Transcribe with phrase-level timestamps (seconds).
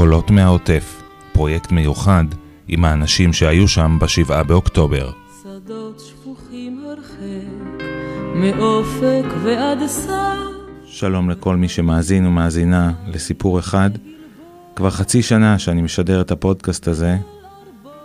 [0.00, 1.02] קולות מהעוטף,
[1.32, 2.24] פרויקט מיוחד
[2.68, 5.10] עם האנשים שהיו שם בשבעה באוקטובר.
[5.42, 7.84] שדות שפוכים הרחק,
[8.34, 10.38] מאופק ועד סף.
[10.86, 13.90] שלום לכל מי שמאזין ומאזינה לסיפור אחד.
[14.76, 17.16] כבר חצי שנה שאני משדר את הפודקאסט הזה,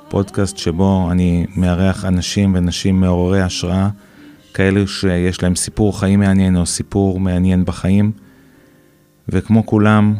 [0.09, 3.89] פודקאסט שבו אני מארח אנשים ונשים מעוררי השראה,
[4.53, 8.11] כאלו שיש להם סיפור חיים מעניין או סיפור מעניין בחיים,
[9.29, 10.15] וכמו כולם,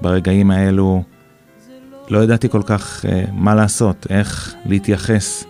[0.00, 1.02] ברגעים האלו
[2.08, 5.44] לא ידעתי כל כך uh, מה לעשות, איך להתייחס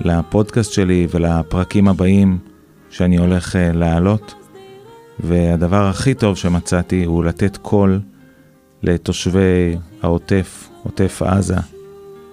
[0.00, 2.38] לפודקאסט שלי ולפרקים הבאים
[2.90, 4.34] שאני הולך uh, להעלות.
[5.20, 8.00] והדבר הכי טוב שמצאתי הוא לתת קול
[8.82, 11.56] לתושבי העוטף, עוטף עזה,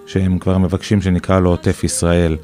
[0.06, 2.36] שהם כבר מבקשים שנקרא לו עוטף ישראל.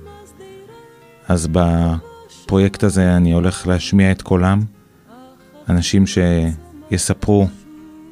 [1.28, 4.60] אז בפרויקט הזה אני הולך להשמיע את קולם,
[5.68, 7.48] אנשים שיספרו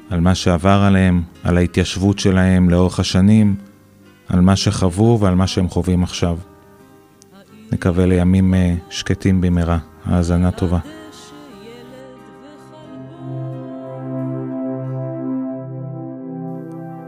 [0.09, 3.55] על מה שעבר עליהם, על ההתיישבות שלהם לאורך השנים,
[4.27, 6.37] על מה שחוו ועל מה שהם חווים עכשיו.
[7.71, 9.77] נקווה לימים אה, שקטים במהרה.
[10.05, 10.79] האזנה טובה.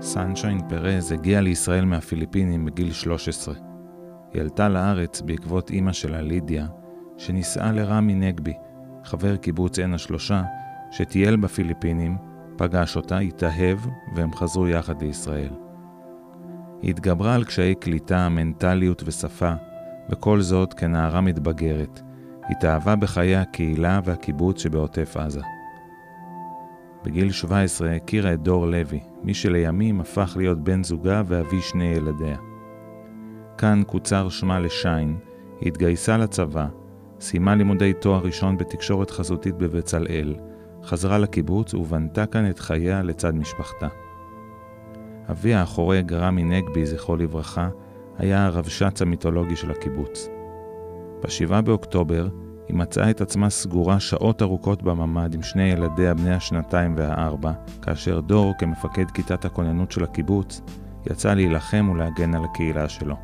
[0.02, 3.54] סנשיין פרז הגיעה לישראל מהפיליפינים בגיל 13.
[4.34, 6.68] היא עלתה לארץ בעקבות אימא שלה, לידיה,
[7.18, 8.54] שנישאה לרמי נגבי,
[9.04, 10.44] חבר קיבוץ עין השלושה,
[10.92, 12.31] שטייל בפיליפינים,
[12.62, 13.80] פגש אותה, התאהב,
[14.16, 15.50] והם חזרו יחד לישראל.
[16.82, 19.54] היא התגברה על קשיי קליטה, מנטליות ושפה,
[20.10, 22.02] וכל זאת כנערה מתבגרת.
[22.50, 25.42] התאהבה בחיי הקהילה והקיבוץ שבעוטף עזה.
[27.04, 32.38] בגיל 17 הכירה את דור לוי, מי שלימים הפך להיות בן זוגה ואבי שני ילדיה.
[33.58, 35.18] כאן קוצר שמה לשיין,
[35.60, 36.68] היא התגייסה לצבא,
[37.20, 40.36] סיימה לימודי תואר ראשון בתקשורת חזותית בבצלאל,
[40.84, 43.88] חזרה לקיבוץ ובנתה כאן את חייה לצד משפחתה.
[45.30, 47.70] אביה החורג, רמי נגבי, זכרו לברכה,
[48.18, 50.28] היה הרבש"ץ המיתולוגי של הקיבוץ.
[51.24, 52.28] ב-7 באוקטובר
[52.68, 58.20] היא מצאה את עצמה סגורה שעות ארוכות בממ"ד עם שני ילדיה בני השנתיים והארבע, כאשר
[58.20, 60.62] דור, כמפקד כיתת הכוננות של הקיבוץ,
[61.12, 63.16] יצא להילחם ולהגן על הקהילה שלו.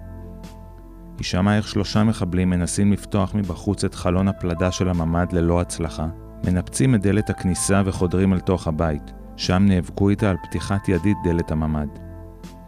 [1.17, 6.07] היא שמעה איך שלושה מחבלים מנסים לפתוח מבחוץ את חלון הפלדה של הממ"ד ללא הצלחה,
[6.45, 11.51] מנפצים את דלת הכניסה וחודרים אל תוך הבית, שם נאבקו איתה על פתיחת ידית דלת
[11.51, 11.87] הממ"ד.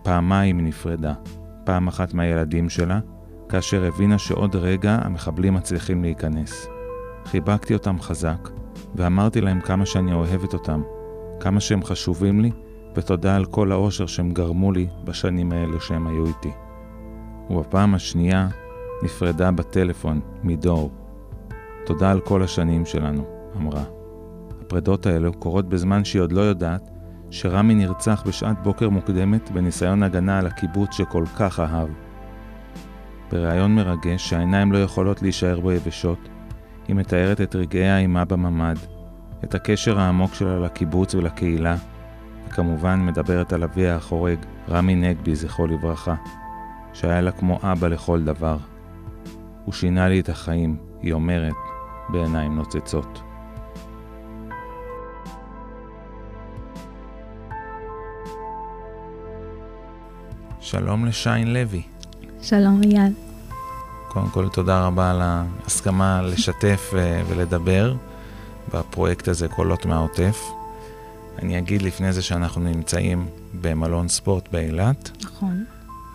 [0.03, 1.13] פעמיים נפרדה,
[1.63, 2.99] פעם אחת מהילדים שלה,
[3.49, 6.67] כאשר הבינה שעוד רגע המחבלים מצליחים להיכנס.
[7.25, 8.49] חיבקתי אותם חזק,
[8.95, 10.81] ואמרתי להם כמה שאני אוהבת אותם,
[11.39, 12.51] כמה שהם חשובים לי,
[12.95, 16.51] ותודה על כל האושר שהם גרמו לי בשנים האלו שהם היו איתי.
[17.49, 18.47] ובפעם השנייה
[19.03, 20.91] נפרדה בטלפון מדור.
[21.85, 23.83] תודה על כל השנים שלנו, אמרה.
[24.61, 26.89] הפרדות האלו קורות בזמן שהיא עוד לא יודעת
[27.31, 31.89] שרמי נרצח בשעת בוקר מוקדמת בניסיון הגנה על הקיבוץ שכל כך אהב.
[33.31, 36.29] בריאיון מרגש שהעיניים לא יכולות להישאר בו יבשות,
[36.87, 38.75] היא מתארת את רגעי האימה בממ"ד,
[39.43, 41.75] את הקשר העמוק שלה לקיבוץ ולקהילה,
[42.47, 44.37] וכמובן מדברת על אביה החורג,
[44.69, 46.15] רמי נגבי, זכרו לברכה,
[46.93, 48.57] שהיה לה כמו אבא לכל דבר.
[49.65, 51.53] הוא שינה לי את החיים, היא אומרת,
[52.09, 53.21] בעיניים נוצצות.
[60.71, 61.81] שלום לשיין לוי.
[62.41, 63.13] שלום אייל.
[64.07, 66.93] קודם כל, תודה רבה על ההסכמה לשתף
[67.27, 67.95] ולדבר
[68.73, 70.37] בפרויקט הזה, קולות מהעוטף.
[71.41, 73.27] אני אגיד לפני זה שאנחנו נמצאים
[73.61, 75.11] במלון ספורט באילת.
[75.23, 75.63] נכון.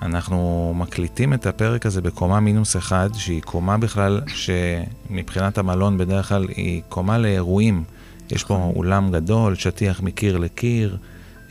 [0.03, 6.47] אנחנו מקליטים את הפרק הזה בקומה מינוס אחד, שהיא קומה בכלל, שמבחינת המלון בדרך כלל
[6.49, 7.85] היא קומה לאירועים.
[8.31, 10.97] יש פה אולם גדול, שטיח מקיר לקיר,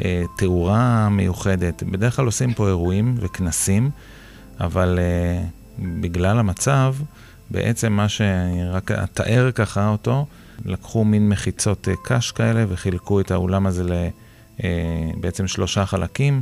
[0.02, 1.84] אה, תאורה מיוחדת.
[1.84, 3.90] בדרך כלל עושים פה אירועים וכנסים,
[4.60, 5.44] אבל אה,
[5.80, 6.96] בגלל המצב,
[7.52, 10.26] בעצם מה שאני רק אתאר ככה אותו,
[10.66, 13.84] לקחו מין מחיצות אה, קש כאלה וחילקו את האולם הזה
[14.60, 16.42] לבעצם שלושה חלקים.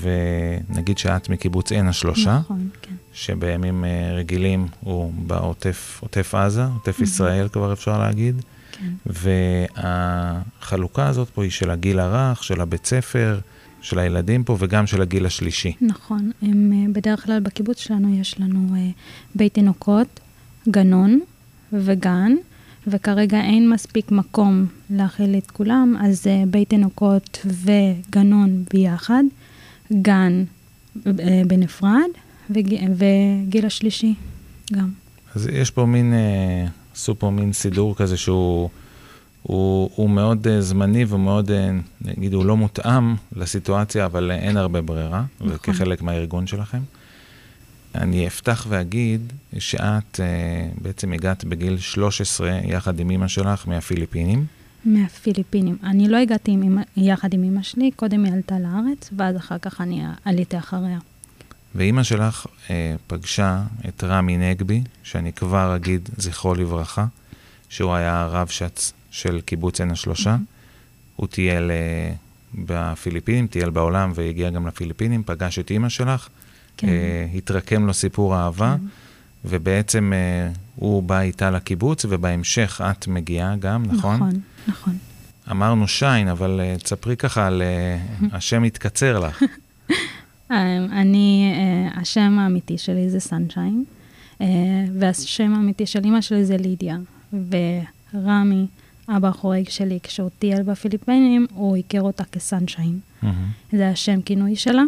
[0.00, 2.94] ונגיד שאת מקיבוץ עין השלושה, נכון, כן.
[3.12, 3.84] שבימים
[4.14, 8.42] רגילים הוא בעוטף עוטף עזה, עוטף ישראל כבר אפשר להגיד.
[8.78, 8.92] כן.
[9.76, 13.38] והחלוקה הזאת פה היא של הגיל הרך, של הבית ספר,
[13.80, 15.72] של הילדים פה וגם של הגיל השלישי.
[15.80, 18.76] נכון, הם, בדרך כלל בקיבוץ שלנו יש לנו
[19.34, 20.20] בית תינוקות,
[20.68, 21.20] גנון
[21.72, 22.32] וגן,
[22.86, 29.22] וכרגע אין מספיק מקום להכיל את כולם, אז בית תינוקות וגנון ביחד,
[29.92, 30.44] גן
[31.46, 32.10] בנפרד
[32.50, 34.14] וגיל השלישי
[34.72, 34.90] גם.
[35.34, 36.14] אז יש פה מין...
[36.98, 38.70] עשו פה מין סידור כזה שהוא
[39.42, 41.54] הוא, הוא מאוד uh, זמני ומאוד, uh,
[42.04, 45.52] נגיד, הוא לא מותאם לסיטואציה, אבל uh, אין הרבה ברירה, נכון.
[45.54, 46.78] וכחלק מהארגון שלכם.
[47.94, 54.46] אני אפתח ואגיד שאת uh, בעצם הגעת בגיל 13 יחד עם אימא שלך מהפיליפינים.
[54.84, 55.76] מהפיליפינים.
[55.82, 59.80] אני לא הגעתי עם יחד עם אמא שלי, קודם היא עלתה לארץ, ואז אחר כך
[59.80, 60.98] אני עליתי אחריה.
[61.74, 67.06] ואימא שלך אה, פגשה את רמי נגבי, שאני כבר אגיד זכרו לברכה,
[67.68, 70.34] שהוא היה הרב שץ של קיבוץ עין השלושה.
[70.34, 70.58] Mm-hmm.
[71.16, 72.12] הוא טייל אה,
[72.54, 76.28] בפיליפינים, טייל בעולם והגיע גם לפיליפינים, פגש את אימא שלך,
[76.76, 76.88] כן.
[76.88, 78.86] אה, התרקם לו סיפור אהבה, כן.
[79.44, 84.16] ובעצם אה, הוא בא איתה לקיבוץ, ובהמשך את מגיעה גם, נכון?
[84.16, 84.98] נכון, נכון.
[85.50, 87.62] אמרנו שיין, אבל uh, תספרי ככה על
[88.22, 89.42] uh, השם התקצר לך.
[90.50, 93.84] אני, uh, השם האמיתי שלי זה סנשיין,
[94.38, 94.42] uh,
[94.98, 96.98] והשם האמיתי של אימא שלי זה לידיה.
[97.32, 98.66] ורמי,
[99.08, 102.98] אבא החורג שלי, כשהוא טייל בפיליפינים, הוא הכיר אותה כסנשיין.
[103.22, 103.26] Mm-hmm.
[103.72, 104.82] זה השם כינוי שלה.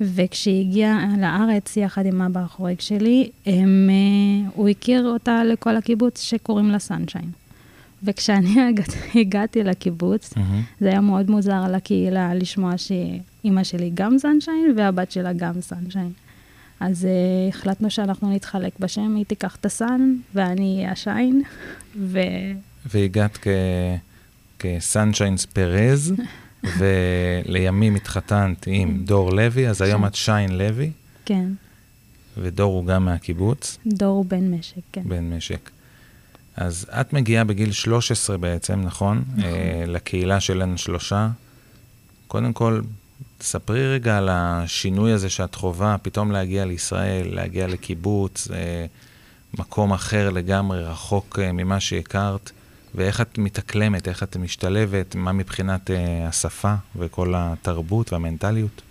[0.00, 3.90] וכשהיא הגיעה לארץ יחד עם אבא החורג שלי, הם,
[4.54, 7.30] הוא הכיר אותה לכל הקיבוץ שקוראים לה סנשיין.
[8.02, 8.56] וכשאני
[9.20, 10.80] הגעתי לקיבוץ, mm-hmm.
[10.80, 12.78] זה היה מאוד מוזר לקהילה לשמוע
[13.42, 16.12] שאימא שלי גם סנשיין והבת שלה גם סנשיין.
[16.80, 21.42] אז uh, החלטנו שאנחנו נתחלק בשם, היא תיקח את הסן ואני השיין,
[21.96, 22.18] ו...
[22.86, 23.48] והגעת כ...
[24.58, 26.14] כסנשיינס פרז,
[26.78, 30.90] ולימים התחתנת עם דור לוי, אז היום את שיין לוי.
[31.24, 31.48] כן.
[32.38, 33.78] ודור הוא גם מהקיבוץ.
[33.86, 35.02] דור הוא בן משק, כן.
[35.04, 35.70] בן משק.
[36.56, 39.24] אז את מגיעה בגיל 13 בעצם, נכון?
[39.36, 39.44] נכון.
[39.44, 41.28] אה, לקהילה שלנו שלושה.
[42.28, 42.80] קודם כל,
[43.42, 48.86] ספרי רגע על השינוי הזה שאת חווה, פתאום להגיע לישראל, להגיע לקיבוץ, אה,
[49.58, 52.50] מקום אחר לגמרי, רחוק אה, ממה שהכרת,
[52.94, 58.82] ואיך את מתאקלמת, איך את משתלבת, מה מבחינת אה, השפה וכל התרבות והמנטליות?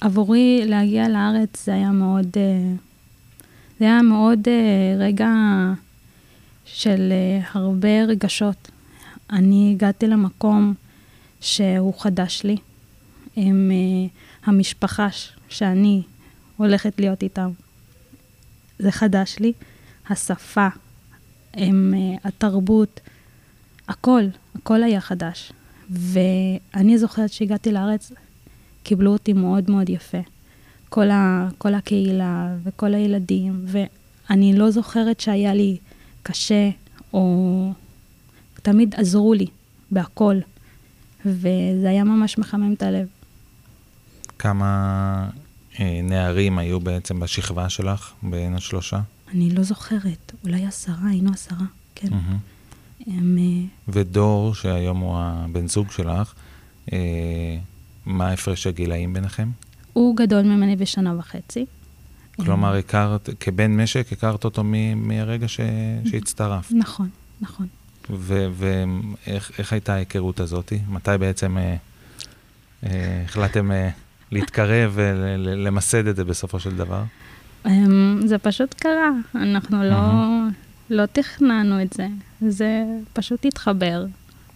[0.00, 2.36] עבורי להגיע לארץ זה היה מאוד...
[3.80, 4.48] זה היה מאוד
[4.98, 5.28] רגע
[6.64, 7.12] של
[7.52, 8.70] הרבה רגשות.
[9.30, 10.74] אני הגעתי למקום
[11.46, 12.56] שהוא חדש לי,
[13.36, 15.08] עם uh, המשפחה
[15.48, 16.02] שאני
[16.56, 17.50] הולכת להיות איתם.
[18.78, 19.52] זה חדש לי.
[20.08, 20.68] השפה,
[21.56, 23.00] עם uh, התרבות,
[23.88, 24.22] הכל,
[24.54, 25.52] הכל היה חדש.
[25.90, 28.12] ואני זוכרת שהגעתי לארץ,
[28.82, 30.18] קיבלו אותי מאוד מאוד יפה.
[30.88, 35.76] כל, ה, כל הקהילה וכל הילדים, ואני לא זוכרת שהיה לי
[36.22, 36.70] קשה,
[37.12, 37.72] או
[38.62, 39.46] תמיד עזרו לי
[39.90, 40.36] בהכל,
[41.26, 43.06] וזה היה ממש מחמם את הלב.
[44.38, 45.28] כמה
[45.80, 49.00] אה, נערים היו בעצם בשכבה שלך בין השלושה?
[49.32, 51.64] אני לא זוכרת, אולי עשרה, היינו עשרה,
[51.94, 52.08] כן.
[52.08, 53.06] Mm-hmm.
[53.06, 56.32] הם, אה, ודור, שהיום הוא הבן זוג שלך,
[56.92, 56.98] אה,
[58.06, 59.48] מה הפרש הגילאים ביניכם?
[59.92, 61.66] הוא גדול ממני בשנה וחצי.
[62.36, 65.60] כלומר, הכרת, כבן משק, הכרת אותו מ- מהרגע ש-
[66.10, 66.72] שהצטרפת.
[66.72, 67.08] נכון,
[67.40, 67.66] נכון.
[68.10, 70.72] ואיך הייתה ההיכרות הזאת?
[70.88, 71.76] מתי בעצם אה,
[72.86, 73.88] אה, החלטתם אה,
[74.32, 77.02] להתקרב ולמסד את זה בסופו של דבר?
[77.66, 79.98] אמ, זה פשוט קרה, אנחנו לא,
[80.90, 82.06] לא תכננו את זה,
[82.48, 84.06] זה פשוט התחבר.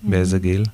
[0.02, 0.64] באיזה גיל?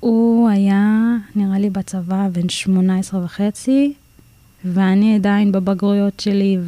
[0.00, 3.92] הוא היה, נראה לי, בצבא בן 18 וחצי,
[4.64, 6.58] ואני עדיין בבגרויות שלי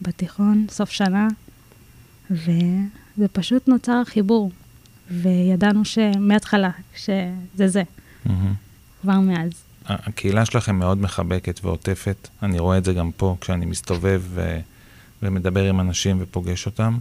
[0.00, 1.28] ובתיכון, סוף שנה,
[3.18, 4.50] וזה פשוט נוצר חיבור,
[5.10, 7.82] וידענו שמההתחלה, שזה זה,
[8.26, 8.30] mm-hmm.
[9.02, 9.50] כבר מאז.
[9.86, 14.60] הקהילה שלכם מאוד מחבקת ועוטפת, אני רואה את זה גם פה, כשאני מסתובב ו...
[15.22, 16.98] ומדבר עם אנשים ופוגש אותם.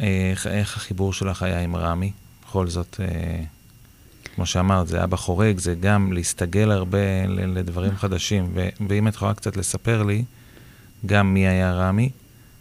[0.00, 2.12] איך, איך החיבור שלך היה עם רמי?
[2.44, 3.42] בכל זאת, אה,
[4.34, 8.50] כמו שאמרת, זה אבא חורג, זה גם להסתגל הרבה לדברים חדשים.
[8.54, 10.24] ו- ואם את יכולה קצת לספר לי,
[11.06, 12.10] גם מי היה רמי,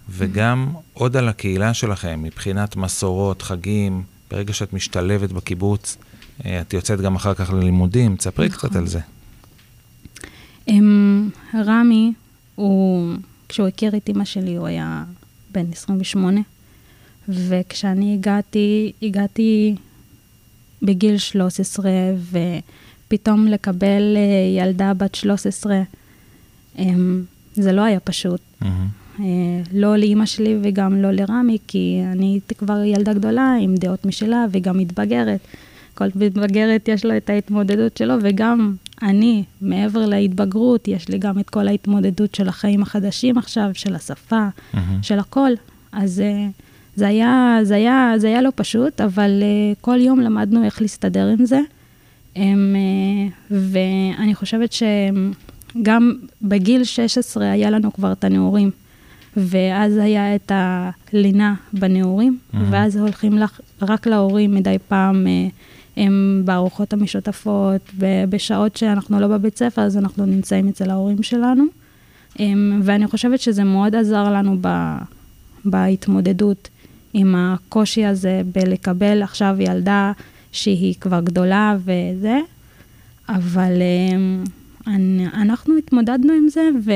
[0.10, 5.98] וגם עוד על הקהילה שלכם, מבחינת מסורות, חגים, ברגע שאת משתלבת בקיבוץ,
[6.46, 8.70] אה, את יוצאת גם אחר כך ללימודים, תספרי נכון.
[8.70, 9.00] קצת על זה.
[10.68, 11.30] אמ,
[11.66, 12.14] רמי,
[12.56, 13.14] הוא,
[13.50, 15.04] כשהוא הכיר את אימא שלי, הוא היה
[15.52, 16.42] בן 28,
[17.30, 19.76] וכשאני הגעתי, הגעתי
[20.82, 21.92] בגיל 13,
[23.08, 25.82] ופתאום לקבל אה, ילדה בת 13,
[26.80, 27.24] אמ,
[27.54, 28.42] זה לא היה פשוט.
[28.62, 28.66] Mm-hmm.
[29.74, 34.46] לא לאימא שלי וגם לא לרמי, כי אני הייתי כבר ילדה גדולה עם דעות משלה
[34.52, 35.40] וגם מתבגרת.
[35.94, 41.50] כל מתבגרת יש לו את ההתמודדות שלו, וגם אני, מעבר להתבגרות, יש לי גם את
[41.50, 44.78] כל ההתמודדות של החיים החדשים עכשיו, של השפה, mm-hmm.
[45.02, 45.52] של הכל.
[45.92, 46.52] אז uh,
[46.96, 51.28] זה היה, זה היה, זה היה לא פשוט, אבל uh, כל יום למדנו איך להסתדר
[51.28, 51.60] עם זה.
[52.36, 52.40] Um, uh,
[53.52, 58.72] ואני חושבת שגם בגיל 16 היה לנו כבר את הנעורים,
[59.38, 60.52] ואז היה את
[61.14, 62.58] הלינה בנעורים, mm-hmm.
[62.70, 65.26] ואז הולכים לך, רק להורים מדי פעם.
[65.26, 65.52] Uh,
[66.00, 71.64] הם בארוחות המשותפות, ובשעות שאנחנו לא בבית ספר, אז אנחנו נמצאים אצל ההורים שלנו.
[72.40, 74.96] הם, ואני חושבת שזה מאוד עזר לנו ב,
[75.66, 76.70] בהתמודדות
[77.14, 80.12] עם הקושי הזה בלקבל עכשיו ילדה
[80.52, 82.40] שהיא כבר גדולה וזה,
[83.30, 83.82] אבל
[84.14, 84.44] הם,
[84.88, 86.92] אני, אנחנו התמודדנו עם זה, ו,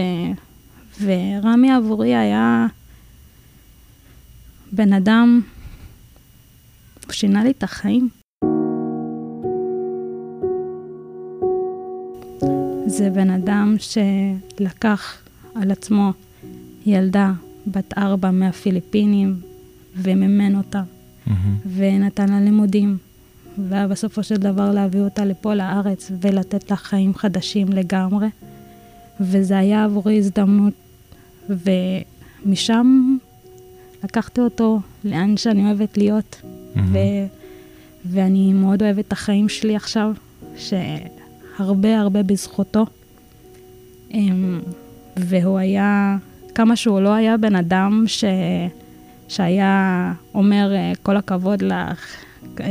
[1.04, 2.68] ורמי עבורי היה
[4.72, 5.42] בן אדם,
[7.06, 8.10] הוא שינה לי את החיים.
[12.88, 15.22] זה בן אדם שלקח
[15.56, 16.12] על עצמו
[16.86, 17.32] ילדה
[17.68, 19.40] בת ארבע מהפיליפינים
[19.96, 20.82] ומימן אותה,
[21.28, 21.32] mm-hmm.
[21.76, 22.98] ונתן לה לימודים,
[23.58, 28.28] ובסופו של דבר להביא אותה לפה לארץ ולתת לה חיים חדשים לגמרי.
[29.20, 30.74] וזה היה עבורי הזדמנות,
[31.50, 33.18] ומשם
[34.04, 36.80] לקחתי אותו לאן שאני אוהבת להיות, mm-hmm.
[36.92, 36.98] ו...
[38.06, 40.14] ואני מאוד אוהבת את החיים שלי עכשיו,
[40.58, 40.74] ש...
[41.58, 42.86] הרבה הרבה בזכותו.
[44.14, 44.60] אמ,
[45.18, 46.18] והוא היה,
[46.56, 48.24] כמה שהוא לא היה בן אדם ש,
[49.28, 52.16] שהיה אומר, אה, כל הכבוד לך,
[52.60, 52.68] אה,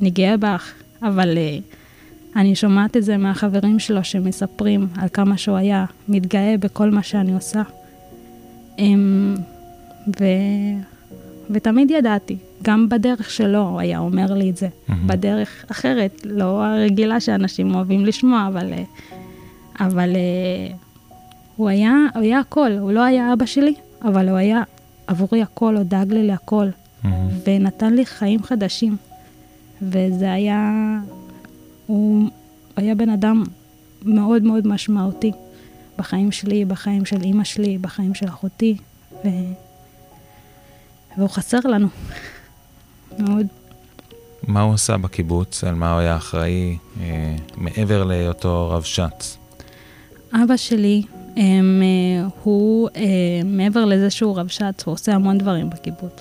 [0.00, 1.58] אני גאה בך, אבל אה,
[2.36, 7.34] אני שומעת את זה מהחברים שלו שמספרים על כמה שהוא היה מתגאה בכל מה שאני
[7.34, 7.62] עושה.
[8.78, 9.34] אמ,
[10.20, 10.24] ו...
[11.50, 14.92] ותמיד ידעתי, גם בדרך שלו הוא היה אומר לי את זה, mm-hmm.
[15.06, 18.84] בדרך אחרת, לא הרגילה שאנשים אוהבים לשמוע, אבל, אה,
[19.80, 20.74] אבל אה,
[21.56, 23.74] הוא היה, הוא היה הכל, הוא לא היה אבא שלי,
[24.04, 24.62] אבל הוא היה
[25.06, 27.08] עבורי הכל, הוא דאג לי להכל, mm-hmm.
[27.46, 28.96] ונתן לי חיים חדשים.
[29.82, 30.72] וזה היה,
[31.86, 32.28] הוא
[32.76, 33.42] היה בן אדם
[34.04, 35.32] מאוד מאוד משמעותי
[35.98, 38.76] בחיים שלי, בחיים של אימא שלי, בחיים של אחותי,
[39.24, 39.28] ו...
[41.18, 41.88] והוא חסר לנו.
[43.18, 43.46] מאוד.
[44.48, 45.64] מה הוא עשה בקיבוץ?
[45.64, 49.38] על מה הוא היה אחראי אה, מעבר להיותו רב שץ?
[50.32, 51.02] אבא שלי,
[51.38, 51.42] אה,
[52.42, 53.02] הוא, אה,
[53.44, 56.20] מעבר לזה שהוא רב שץ, הוא עושה המון דברים בקיבוץ.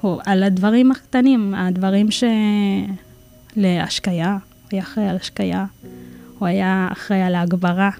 [0.00, 2.24] הוא, על הדברים הקטנים, הדברים ש...
[3.56, 4.30] להשקיה,
[4.62, 5.64] הוא היה אחראי על השקיה,
[6.38, 7.90] הוא היה אחראי על ההגברה,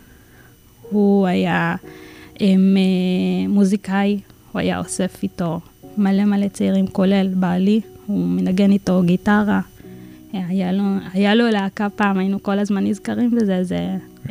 [0.90, 1.74] הוא היה
[2.40, 2.46] אה,
[3.48, 4.20] מוזיקאי,
[4.52, 5.60] הוא היה אוסף איתו
[5.96, 9.60] מלא מלא צעירים, כולל בעלי, הוא מנגן איתו גיטרה.
[10.32, 13.76] היה לו, היה לו להקה פעם, היינו כל הזמן נזכרים בזה, זה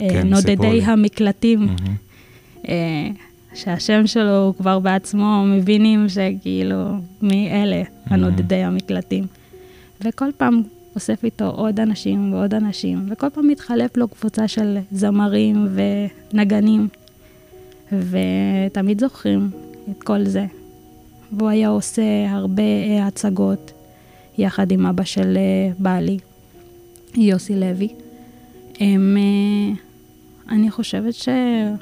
[0.02, 0.82] אה, כן, נודדי סיפורי.
[0.84, 1.68] המקלטים.
[1.68, 2.68] Mm-hmm.
[3.54, 6.76] שהשם שלו הוא כבר בעצמו, מבינים שכאילו,
[7.22, 8.14] מי אלה mm-hmm.
[8.14, 9.26] הנודדי המקלטים.
[10.02, 10.62] וכל פעם
[10.96, 15.68] אוסף איתו עוד אנשים ועוד אנשים, וכל פעם מתחלף לו קבוצה של זמרים
[16.34, 16.88] ונגנים,
[17.92, 19.50] ותמיד זוכרים
[19.92, 20.46] את כל זה.
[21.32, 22.64] והוא היה עושה הרבה
[23.02, 23.72] הצגות
[24.38, 26.18] יחד עם אבא של אה, בעלי,
[27.16, 27.88] יוסי לוי.
[28.80, 29.74] הם, אה,
[30.50, 31.78] אני חושבת שהוא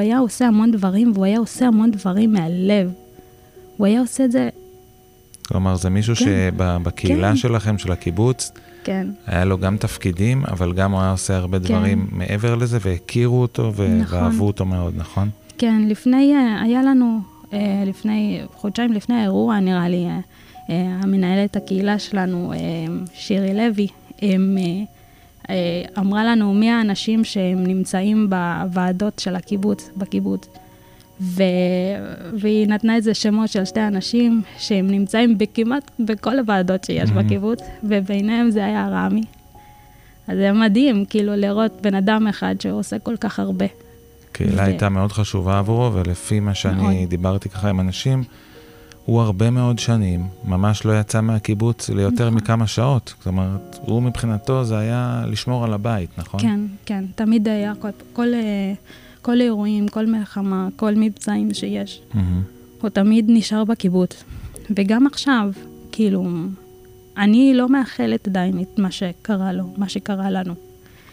[0.00, 2.92] היה עושה המון דברים, והוא היה עושה המון דברים מהלב.
[3.76, 4.48] הוא היה עושה את זה...
[5.48, 7.36] כלומר, זה מישהו כן, שבקהילה כן.
[7.36, 8.52] שלכם, של הקיבוץ,
[8.84, 9.06] כן.
[9.26, 11.64] היה לו גם תפקידים, אבל גם הוא היה עושה הרבה כן.
[11.64, 14.18] דברים מעבר לזה, והכירו אותו ו- נכון.
[14.22, 15.30] ואהבו אותו מאוד, נכון?
[15.58, 17.20] כן, לפני, אה, היה לנו,
[17.52, 20.06] אה, לפני, חודשיים לפני האירוע, נראה לי,
[20.70, 22.52] אה, המנהלת הקהילה שלנו,
[23.14, 23.88] שירי לוי,
[24.22, 24.56] הם,
[25.98, 30.48] אמרה לנו מי האנשים שהם נמצאים בוועדות של הקיבוץ, בקיבוץ.
[31.20, 31.42] ו...
[32.40, 37.14] והיא נתנה איזה שמות של שתי אנשים שהם נמצאים בכמעט בכל הוועדות שיש mm-hmm.
[37.14, 39.22] בקיבוץ, וביניהם זה היה רמי.
[40.28, 43.66] אז זה מדהים, כאילו, לראות בן אדם אחד שעושה כל כך הרבה.
[44.30, 44.66] הקהילה ו...
[44.66, 47.10] הייתה מאוד חשובה עבורו, ולפי מה שאני מאוד.
[47.10, 48.24] דיברתי ככה עם אנשים,
[49.04, 52.34] הוא הרבה מאוד שנים ממש לא יצא מהקיבוץ ליותר נכון.
[52.34, 53.14] מכמה שעות.
[53.18, 56.40] זאת אומרת, הוא מבחינתו זה היה לשמור על הבית, נכון?
[56.40, 58.72] כן, כן, תמיד היה כל, כל, אה,
[59.26, 62.02] כל אירועים, כל מלחמה, כל מבצעים שיש.
[62.12, 62.18] Mm-hmm.
[62.80, 64.24] הוא תמיד נשאר בקיבוץ.
[64.70, 65.50] וגם עכשיו,
[65.92, 66.26] כאילו,
[67.16, 70.54] אני לא מאחלת עדיין את מה שקרה לו, מה שקרה לנו.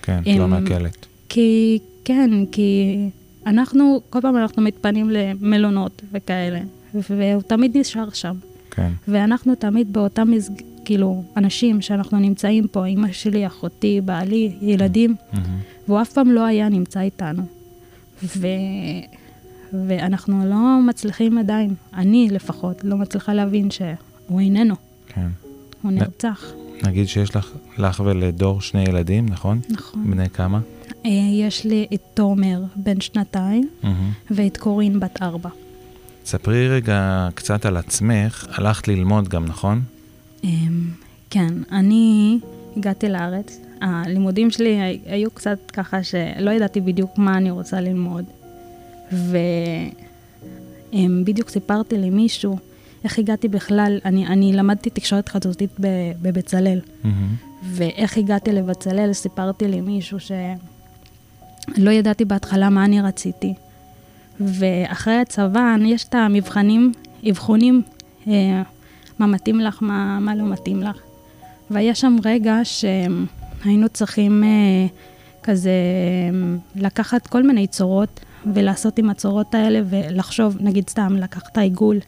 [0.02, 1.06] כן, את לא מאחלת.
[1.30, 2.98] כי, כן, כי
[3.46, 6.60] אנחנו, כל פעם אנחנו מתפנים למלונות וכאלה,
[6.94, 8.36] והוא תמיד נשאר שם.
[8.72, 8.92] כן.
[9.08, 10.54] ואנחנו תמיד באותם, מזג...
[10.86, 15.38] כאילו, אנשים שאנחנו נמצאים פה, אמא שלי, אחותי, בעלי, ילדים, mm-hmm.
[15.88, 17.63] והוא אף פעם לא היה נמצא איתנו.
[18.24, 18.48] ו...
[19.88, 24.76] ואנחנו לא מצליחים עדיין, אני לפחות, לא מצליחה להבין שהוא איננו,
[25.08, 25.28] כן.
[25.82, 26.52] הוא נרצח.
[26.84, 29.60] נגיד שיש לך, לך ולדור שני ילדים, נכון?
[29.70, 30.12] נכון.
[30.12, 30.60] בני כמה?
[31.06, 34.12] אה, יש לי את תומר בן שנתיים מהמם.
[34.32, 35.50] ואת קורין בת ארבע.
[36.26, 39.82] ספרי רגע קצת על עצמך, הלכת ללמוד גם, נכון?
[40.44, 40.90] אמ,
[41.30, 42.40] כן, אני
[42.78, 48.26] הגעתי לארץ, הלימודים שלי הי- היו קצת ככה שלא ידעתי בדיוק מה אני רוצה ללמוד.
[50.94, 52.58] ובדיוק סיפרתי למישהו
[53.04, 55.70] איך הגעתי בכלל, אני, אני למדתי תקשורת חזותית
[56.22, 57.36] בבצלאל, מהמם.
[57.64, 63.54] ואיך הגעתי לבצלאל, סיפרתי למישהו שלא ידעתי בהתחלה מה אני רציתי.
[64.40, 66.92] ואחרי הצבא, יש את המבחנים,
[67.30, 67.82] אבחונים,
[68.28, 68.62] אה,
[69.20, 70.98] מה מתאים לך, מה, מה לא מתאים לך.
[71.72, 72.60] והיה שם רגע
[73.64, 74.88] שהיינו צריכים אה,
[75.44, 78.20] כזה אה, לקחת כל מיני צורות
[78.54, 82.00] ולעשות עם הצורות האלה ולחשוב, נגיד סתם, לקחת עיגול,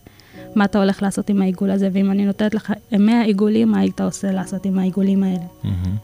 [0.56, 4.02] מה אתה הולך לעשות עם העיגול הזה, ואם אני נותנת לך 100 עיגולים, מה היית
[4.02, 5.46] עושה לעשות עם העיגולים האלה?
[5.64, 5.96] מהמם.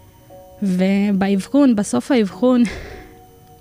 [0.64, 2.64] ובאבחון, בסוף האבחון,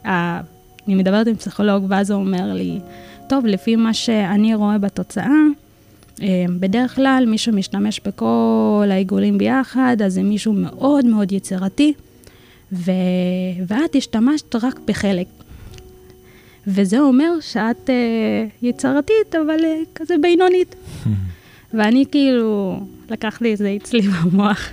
[0.05, 2.81] אני מדברת עם פסיכולוג, ואז הוא אומר לי,
[3.29, 5.31] טוב, לפי מה שאני רואה בתוצאה, אה,
[6.61, 11.93] בדרך כלל מי שמשתמש בכל העיגולים ביחד, אז זה מישהו מאוד מאוד יצירתי,
[12.73, 12.91] ו...
[13.67, 15.27] ואת השתמשת רק בחלק.
[16.67, 20.75] וזה אומר שאת אה, יצירתית, אבל אה, כזה בינונית.
[21.75, 24.69] ואני כאילו, לקח לי איזה אצלי במוח,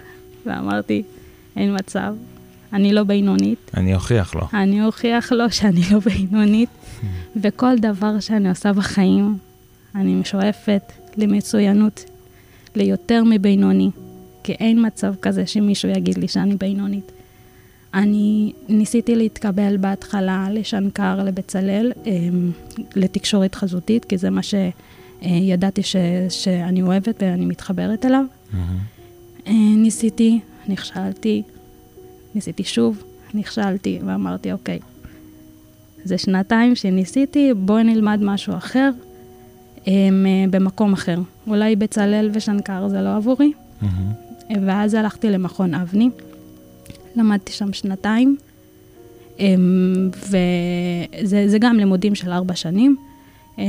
[0.45, 1.03] ואמרתי,
[1.55, 2.15] אין מצב,
[2.73, 3.71] אני לא בינונית.
[3.77, 4.41] אני אוכיח לו.
[4.53, 6.69] אני אוכיח לו שאני לא בינונית,
[7.41, 9.37] וכל דבר שאני עושה בחיים,
[9.95, 12.05] אני שואפת למצוינות,
[12.75, 13.89] ליותר מבינוני,
[14.43, 17.12] כי אין מצב כזה שמישהו יגיד לי שאני בינונית.
[17.93, 22.51] אני ניסיתי להתקבל בהתחלה לשנקר, לבצלאל, אמ,
[22.95, 25.95] לתקשורת חזותית, כי זה מה שידעתי ש,
[26.29, 28.23] שאני אוהבת ואני מתחברת אליו.
[29.47, 31.43] אה, ניסיתי, נכשלתי,
[32.36, 33.03] ניסיתי שוב,
[33.34, 34.80] נכשלתי, ואמרתי, אוקיי,
[36.03, 38.89] זה שנתיים שניסיתי, בואי נלמד משהו אחר,
[40.50, 41.19] במקום אחר.
[41.47, 44.12] אולי בצלאל ושנקר זה לא עבורי, מהמם.
[44.67, 46.10] ואז הלכתי למכון אבני,
[47.15, 48.38] למדתי שם שנתיים,
[50.15, 52.95] וזה זה גם לימודים של ארבע שנים.
[53.60, 53.65] אה,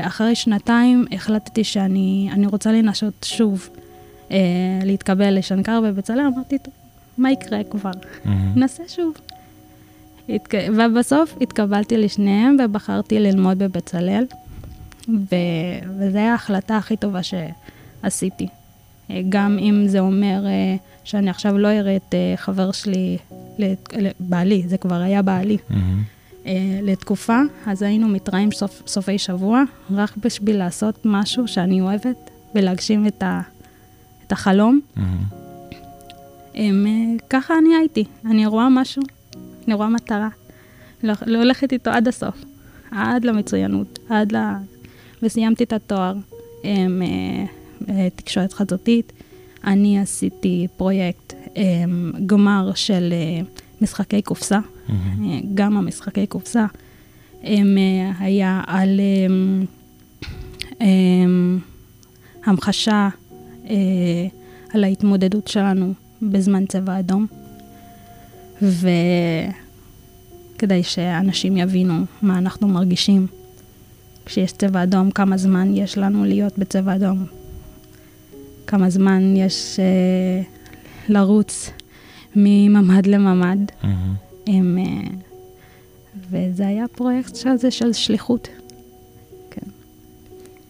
[0.00, 3.68] אחרי שנתיים החלטתי שאני אני רוצה לנסות שוב
[4.30, 4.36] אה,
[4.84, 6.74] להתקבל לשנקר ובצלאל, אמרתי, "טוב,
[7.18, 7.90] מה יקרה כבר?
[8.24, 8.52] מהמם.
[8.56, 9.14] נעשה שוב.
[10.28, 10.54] התק...
[10.76, 14.24] ובסוף התקבלתי לשניהם ובחרתי ללמוד בבצלאל,
[15.08, 15.34] ו...
[15.98, 18.46] וזו ההחלטה הכי טובה שעשיתי.
[19.10, 23.18] אה, גם אם זה אומר אה, שאני עכשיו לא אראה את אה, חבר שלי,
[24.20, 25.58] בעלי, זה כבר היה בעלי.
[26.46, 33.06] אה, לתקופה, אז היינו מתראים סוף, סופי שבוע, רק בשביל לעשות משהו שאני אוהבת ולהגשים
[33.06, 33.40] את, ה...
[34.26, 34.80] את החלום.
[34.96, 35.42] מהמם.
[36.54, 36.86] הם,
[37.30, 39.02] ככה אני הייתי, אני רואה משהו,
[39.66, 40.28] אני רואה מטרה,
[41.02, 42.44] לא, לא הולכת איתו עד הסוף,
[42.90, 44.38] עד למצוינות, עד ל...
[45.22, 46.14] וסיימתי את התואר
[46.64, 47.44] הם, אה,
[47.88, 49.12] אה, תקשורת חזותית.
[49.64, 53.40] אני עשיתי פרויקט הם, גמר של אה,
[53.80, 54.58] משחקי קופסה.
[54.90, 54.94] אה,
[55.54, 56.66] גם המשחקי קופסה,
[57.42, 59.66] הם, אה, היה על הם,
[60.80, 61.58] הם,
[62.44, 63.08] המחשה
[64.74, 67.26] על ההתמודדות שלנו בזמן צבע אדום,
[68.62, 68.82] וכדי
[70.82, 73.26] שאנשים יבינו מה אנחנו מרגישים
[74.26, 77.26] כשיש צבע אדום, כמה זמן יש לנו להיות בצבע אדום,
[78.66, 80.42] כמה זמן יש אה,
[81.08, 81.70] לרוץ
[82.36, 83.58] מממ"ד לממ"ד.
[83.82, 84.14] מהמם.
[84.46, 85.10] עם, אה,
[86.30, 88.48] וזה היה פרויקט שזה של שליחות.
[89.50, 89.70] כן.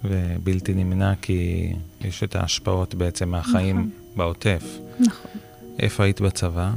[0.05, 3.91] ובלתי נמנע כי יש את ההשפעות בעצם מהחיים נכון.
[4.17, 4.79] בעוטף.
[5.01, 5.31] נכון.
[5.79, 6.71] איפה היית בצבא?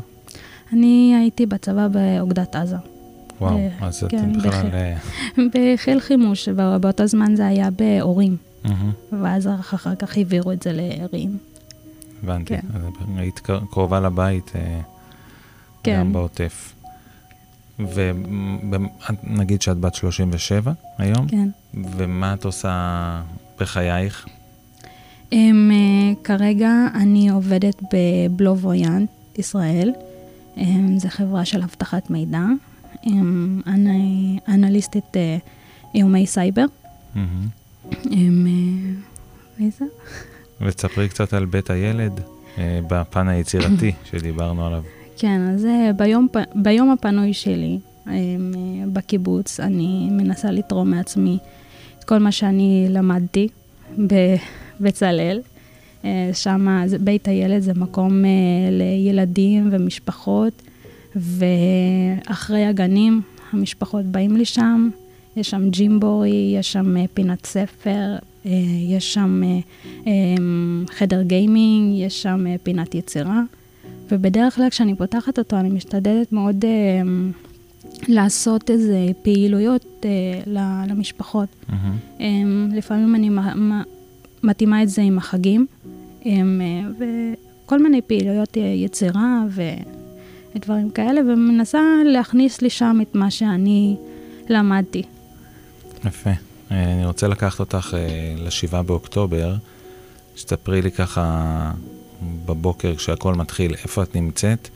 [0.73, 2.94] אני הייתי בצבא באוגדת עזה.
[3.41, 4.49] וואו, אה, אז את כן, בכלל...
[4.51, 4.69] בחיל.
[5.95, 8.91] אה, חימוש, בא- באותו זמן זה היה באורים, מהמם.
[9.23, 11.37] ואז אחר כך העבירו את זה לערים.
[12.23, 12.45] הבנתי.
[12.57, 12.61] כן.
[12.73, 12.81] אז
[13.17, 14.79] היית קר- קרובה לבית, אה,
[15.83, 15.99] כן.
[15.99, 16.71] גם בעוטף.
[17.79, 21.49] ונגיד שאת בת 37 היום, כן.
[21.73, 23.21] ומה את עושה
[23.59, 24.25] בחייך?
[25.31, 29.91] הם, אה, כרגע אני עובדת בבלובויאנט ישראל,
[30.57, 32.57] הם, זו חברה של אבטחת מידע, הם,
[33.67, 35.37] אני אנליסטית אה,
[35.95, 36.65] איומי סייבר.
[37.15, 37.21] אה,
[39.59, 39.85] איזה?
[40.61, 42.21] ותספרי קצת על בית הילד,
[42.57, 44.83] אה, בפן היצירתי שדיברנו עליו.
[45.17, 47.79] כן, אז ביום, ביום הפנוי שלי,
[48.93, 49.59] בקיבוץ.
[49.59, 51.37] אני מנסה לתרום מעצמי
[51.99, 53.47] את כל מה שאני למדתי
[53.97, 55.41] בבצלאל.
[56.33, 56.67] שם
[56.99, 58.23] בית הילד זה מקום
[58.71, 60.61] לילדים ומשפחות,
[61.15, 64.89] ואחרי הגנים המשפחות באים לשם,
[65.35, 68.15] יש שם ג'ימבורי, יש שם פינת ספר,
[68.89, 69.41] יש שם
[70.89, 73.41] חדר גיימינג, יש שם פינת יצירה.
[74.11, 77.01] ובדרך כלל כשאני פותחת אותו, אני משתדלת מאוד אה,
[78.07, 81.49] לעשות איזה פעילויות אה, למשפחות.
[81.49, 81.73] Mm-hmm.
[82.21, 82.25] אה,
[82.71, 83.29] לפעמים אני
[84.43, 85.65] מתאימה את זה עם החגים,
[86.25, 86.31] אה,
[86.99, 89.43] וכל מיני פעילויות יצירה
[90.55, 93.95] ודברים כאלה, ומנסה להכניס לשם את מה שאני
[94.49, 95.03] למדתי.
[96.05, 96.29] יפה.
[96.71, 99.55] אה, אני רוצה לקחת אותך אה, לשבעה באוקטובר,
[100.35, 101.71] שתספרי לי ככה
[102.45, 104.69] בבוקר כשהכול מתחיל, איפה את נמצאת,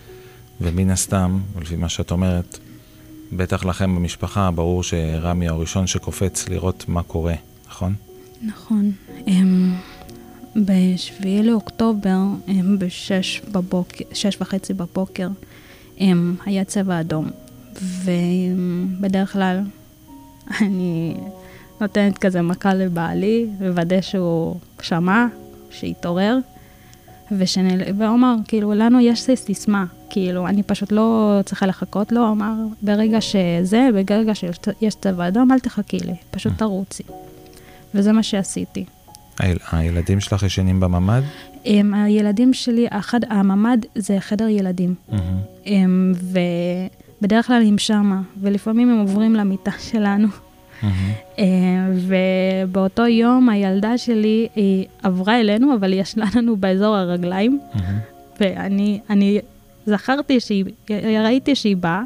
[0.61, 2.59] ומן הסתם, לפי מה שאת אומרת,
[3.31, 7.35] בטח לכם במשפחה, ברור שרמי הוא הראשון שקופץ לראות מה קורה,
[7.67, 7.93] נכון?
[8.41, 8.91] נכון.
[9.27, 9.73] אמ,
[10.55, 15.27] ב-7 לאוקטובר, אמ, ב-6 בבוקר, שש וחצי בבוקר,
[15.99, 17.29] אמ, היה צבע אדום.
[18.03, 19.59] ובדרך כלל
[20.61, 21.17] אני
[21.81, 25.25] נותנת כזה מכה לבעלי, וודא שהוא שמע,
[25.71, 26.37] שהתעורר.
[27.37, 27.81] ושנל...
[27.97, 33.21] והוא אמר, כאילו, לנו יש סיסמה, כאילו, אני פשוט לא צריכה לחכות לו, אמר, ברגע
[33.21, 36.57] שזה, ברגע שיש צבע אדום, אל תחכי לי, פשוט אה.
[36.57, 37.03] תרוצי.
[37.95, 38.85] וזה מה שעשיתי.
[39.39, 39.57] היל...
[39.71, 41.21] הילדים שלך ישנים בממ"ד?
[41.65, 44.95] הם, הילדים שלי, אחד, הממ"ד זה חדר ילדים.
[45.65, 46.13] הם,
[47.21, 50.27] ובדרך כלל הם שמה, ולפעמים הם עוברים למיטה שלנו.
[50.27, 51.37] Mm-hmm.
[51.93, 57.79] ובאותו יום הילדה שלי, היא עברה אלינו, אבל היא ישנה לנו באזור הרגליים, mm-hmm.
[58.39, 59.39] ואני אני
[59.85, 60.65] זכרתי שהיא,
[61.23, 62.01] ראיתי שהיא באה,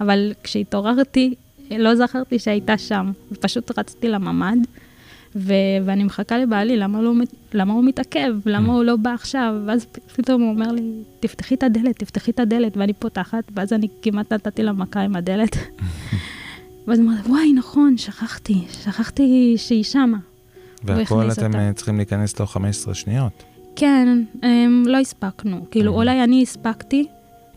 [0.00, 1.34] אבל כשהתעוררתי,
[1.70, 4.58] לא זכרתי שהייתה שם, ופשוט רצתי לממ"ד.
[5.36, 5.52] ו-
[5.84, 7.12] ואני מחכה לבעלי, למה, לא,
[7.54, 8.34] למה הוא מתעכב?
[8.46, 9.54] למה הוא לא בא עכשיו?
[9.66, 13.88] ואז פתאום הוא אומר לי, תפתחי את הדלת, תפתחי את הדלת, ואני פותחת, ואז אני
[14.02, 15.56] כמעט נתתי לה מכה עם הדלת.
[16.86, 20.18] ואז אמרתי, וואי, נכון, שכחתי, שכחתי שהיא שמה.
[20.84, 21.72] והכל אתם אותה.
[21.74, 23.42] צריכים להיכנס תוך 15 שניות.
[23.76, 25.66] כן, הם, לא הספקנו.
[25.70, 25.96] כאילו, mm-hmm.
[25.96, 27.06] אולי אני הספקתי,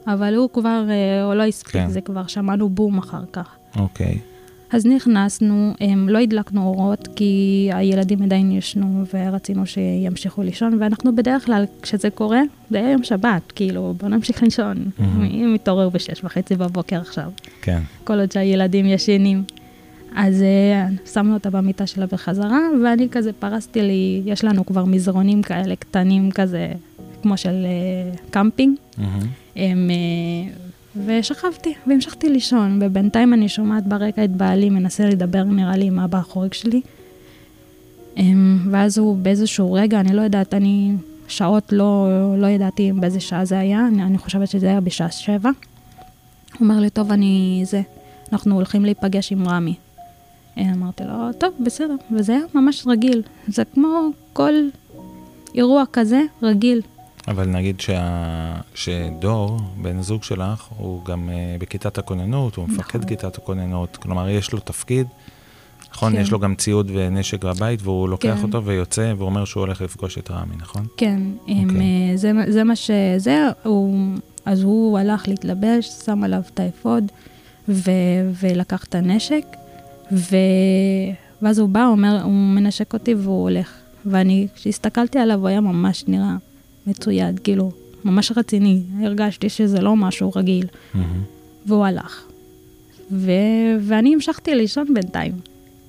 [0.08, 1.90] אבל הוא כבר, אה, הוא לא הספיק, כן.
[1.90, 3.56] זה כבר שמענו בום אחר כך.
[3.76, 4.20] אוקיי.
[4.72, 11.46] אז נכנסנו, הם, לא הדלקנו אורות, כי הילדים עדיין ישנו, ורצינו שימשיכו לישון, ואנחנו בדרך
[11.46, 14.78] כלל, כשזה קורה, זה היה יום שבת, כאילו, בוא נמשיך לישון.
[14.78, 15.04] Mm-hmm.
[15.20, 17.32] מי מתעורר בשש וחצי בבוקר עכשיו?
[17.62, 17.80] כן.
[18.04, 19.44] כל עוד שהילדים ישנים.
[20.16, 20.44] אז
[21.06, 25.76] uh, שמנו אותה במיטה שלה בחזרה, ואני כזה פרסתי לי, יש לנו כבר מזרונים כאלה
[25.76, 26.72] קטנים כזה,
[27.22, 28.78] כמו של uh, קמפינג.
[28.78, 29.02] Mm-hmm.
[29.56, 30.69] הם, uh,
[31.06, 36.18] ושכבתי, והמשכתי לישון, ובינתיים אני שומעת ברקע את בעלי מנסה לדבר, נראה לי, עם אבא
[36.18, 36.82] החורג שלי.
[38.18, 40.96] אמ, ואז הוא באיזשהו רגע, אני לא יודעת, אני
[41.28, 45.50] שעות לא, לא ידעתי באיזה שעה זה היה, אני, אני חושבת שזה היה בשעה שבע.
[45.50, 47.82] הוא אומר לי, טוב, אני זה,
[48.34, 49.76] אנחנו הולכים להיפגש עם רמי.
[50.58, 53.22] אה, אמרתי לו, טוב, בסדר, וזה היה ממש רגיל.
[53.48, 54.54] זה כמו כל
[55.56, 56.82] אירוע כזה, רגיל.
[57.28, 58.56] אבל נגיד שה...
[58.76, 63.10] שדור, בן הזוג שלך, הוא גם uh, בכיתת הכוננות, הוא מפקד נכון.
[63.10, 65.08] כיתת הכוננות, כלומר, יש לו תפקיד,
[65.92, 66.14] נכון?
[66.14, 66.22] כן.
[66.22, 68.44] יש לו גם ציוד ונשק בבית, והוא לוקח כן.
[68.44, 70.86] אותו ויוצא, והוא אומר שהוא הולך לפגוש את רמי, נכון?
[70.98, 71.50] כן, okay.
[71.50, 72.14] אוקיי.
[72.14, 77.04] uh, זה, זה מה שזה, הוא, אז הוא הלך להתלבש, שם עליו את האפוד,
[77.70, 77.92] ו,
[78.42, 79.46] ולקח את הנשק,
[80.12, 80.36] ו,
[81.42, 83.74] ואז הוא בא, אומר, הוא מנשק אותי והוא הולך.
[84.06, 86.36] ואני, כשהסתכלתי עליו, הוא היה ממש נראה
[86.88, 87.72] מצויד, כאילו,
[88.06, 88.82] ממש רציני.
[89.02, 90.66] הרגשתי שזה לא משהו רגיל.
[90.66, 90.98] Mm-hmm.
[91.66, 92.24] והוא הלך.
[93.12, 93.32] ו...
[93.82, 95.32] ואני המשכתי לישון בינתיים,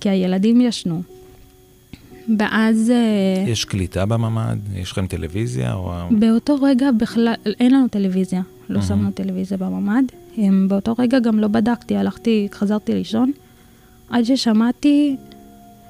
[0.01, 1.03] כי הילדים ישנו.
[2.39, 2.91] ואז...
[2.91, 4.59] אה, יש קליטה בממ"ד?
[4.75, 5.75] יש לכם טלוויזיה?
[5.75, 5.93] או...
[6.11, 8.43] באותו רגע בכלל, אין לנו טלוויזיה.
[8.69, 8.83] לא mm-hmm.
[8.83, 10.05] שמנו טלוויזיה בממ"ד.
[10.69, 13.33] באותו רגע גם לא בדקתי, הלכתי, חזרתי לישון,
[14.11, 15.17] עד ששמעתי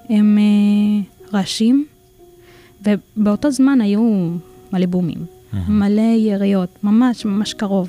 [0.08, 1.86] הם אה, רעשים,
[2.82, 4.30] ובאותו זמן היו
[4.72, 5.56] מלא בומים, mm-hmm.
[5.70, 7.88] מלא יריות, ממש ממש קרוב.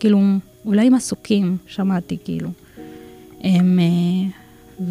[0.00, 0.20] כאילו,
[0.64, 2.48] אולי מסוקים, שמעתי, כאילו.
[3.40, 4.30] הם, אה,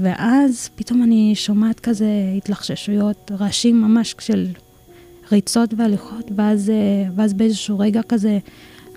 [0.02, 4.48] ואז פתאום אני שומעת כזה התלחששויות, רעשים ממש של
[5.32, 8.40] ריצות והליכות, ואז, אה, ואז באיזשהו רגע כזה,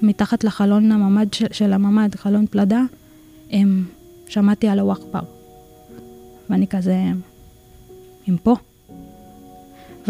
[0.03, 2.83] מתחת לחלון הממ"ד של, של הממ"ד, חלון פלדה,
[3.51, 3.85] הם,
[4.29, 5.21] שמעתי על הוואקבר.
[6.51, 6.97] ואני כזה,
[8.27, 8.57] הם פה.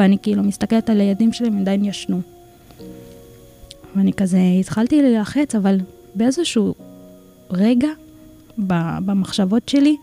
[0.01, 2.21] ואני כאילו מסתכלת על הילדים שלי, הם עדיין ישנו.
[3.97, 5.79] ואני כזה התחלתי להילחץ, אבל
[6.15, 6.75] באיזשהו
[7.51, 7.89] רגע,
[8.59, 9.97] במחשבות שלי,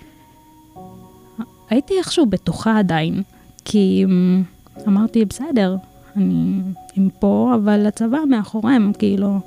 [1.69, 3.21] הייתי איכשהו בטוחה עדיין,
[3.65, 4.43] כי אמ,
[4.88, 5.75] אמרתי, בסדר,
[6.15, 6.60] אני
[6.95, 9.39] עם פה, אבל הצבא מאחוריהם, כאילו,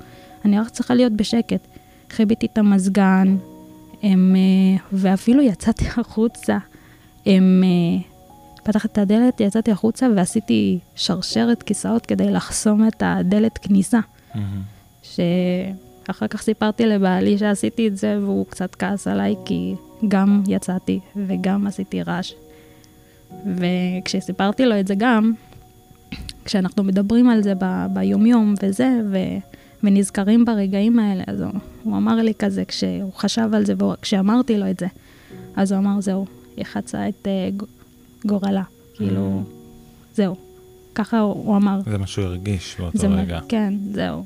[0.45, 1.67] אני רק צריכה להיות בשקט.
[2.09, 3.37] חיביתי את המזגן,
[4.03, 6.57] הם, אה, ואפילו יצאתי החוצה.
[7.25, 7.63] הם,
[8.61, 13.99] אה, פתח את הדלת, יצאתי החוצה ועשיתי שרשרת כיסאות כדי לחסום את הדלת כניסה.
[13.99, 14.37] Mm-hmm.
[15.03, 19.75] שאחר כך סיפרתי לבעלי שעשיתי את זה, והוא קצת כעס עליי, כי
[20.07, 22.33] גם יצאתי וגם עשיתי רעש.
[23.45, 25.31] וכשסיפרתי לו את זה גם,
[26.45, 29.37] כשאנחנו מדברים על זה ב- ביומיום וזה, ו-
[29.83, 31.51] ונזכרים ברגעים האלה, אז הוא,
[31.83, 34.87] הוא אמר לי כזה, כשהוא חשב על זה, וכשאמרתי לו את זה,
[35.55, 36.25] אז הוא אמר, זהו,
[36.57, 37.65] היא חצה את uh,
[38.25, 40.15] גורלה, כאילו, mm.
[40.15, 40.35] זהו.
[40.95, 41.79] ככה הוא, אמר.
[41.85, 43.39] זה מה שהוא הרגיש באותו זה רגע.
[43.49, 44.25] כן, זהו.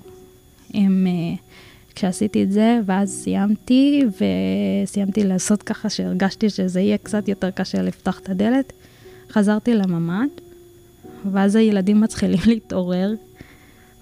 [0.73, 1.39] עם, uh,
[1.95, 4.03] כשעשיתי את זה, ואז סיימתי,
[4.85, 8.73] וסיימתי לעשות ככה שהרגשתי שזה יהיה קצת יותר קשה לפתוח את הדלת,
[9.31, 10.27] חזרתי לממ"ד,
[11.31, 13.13] ואז הילדים מתחילים להתעורר,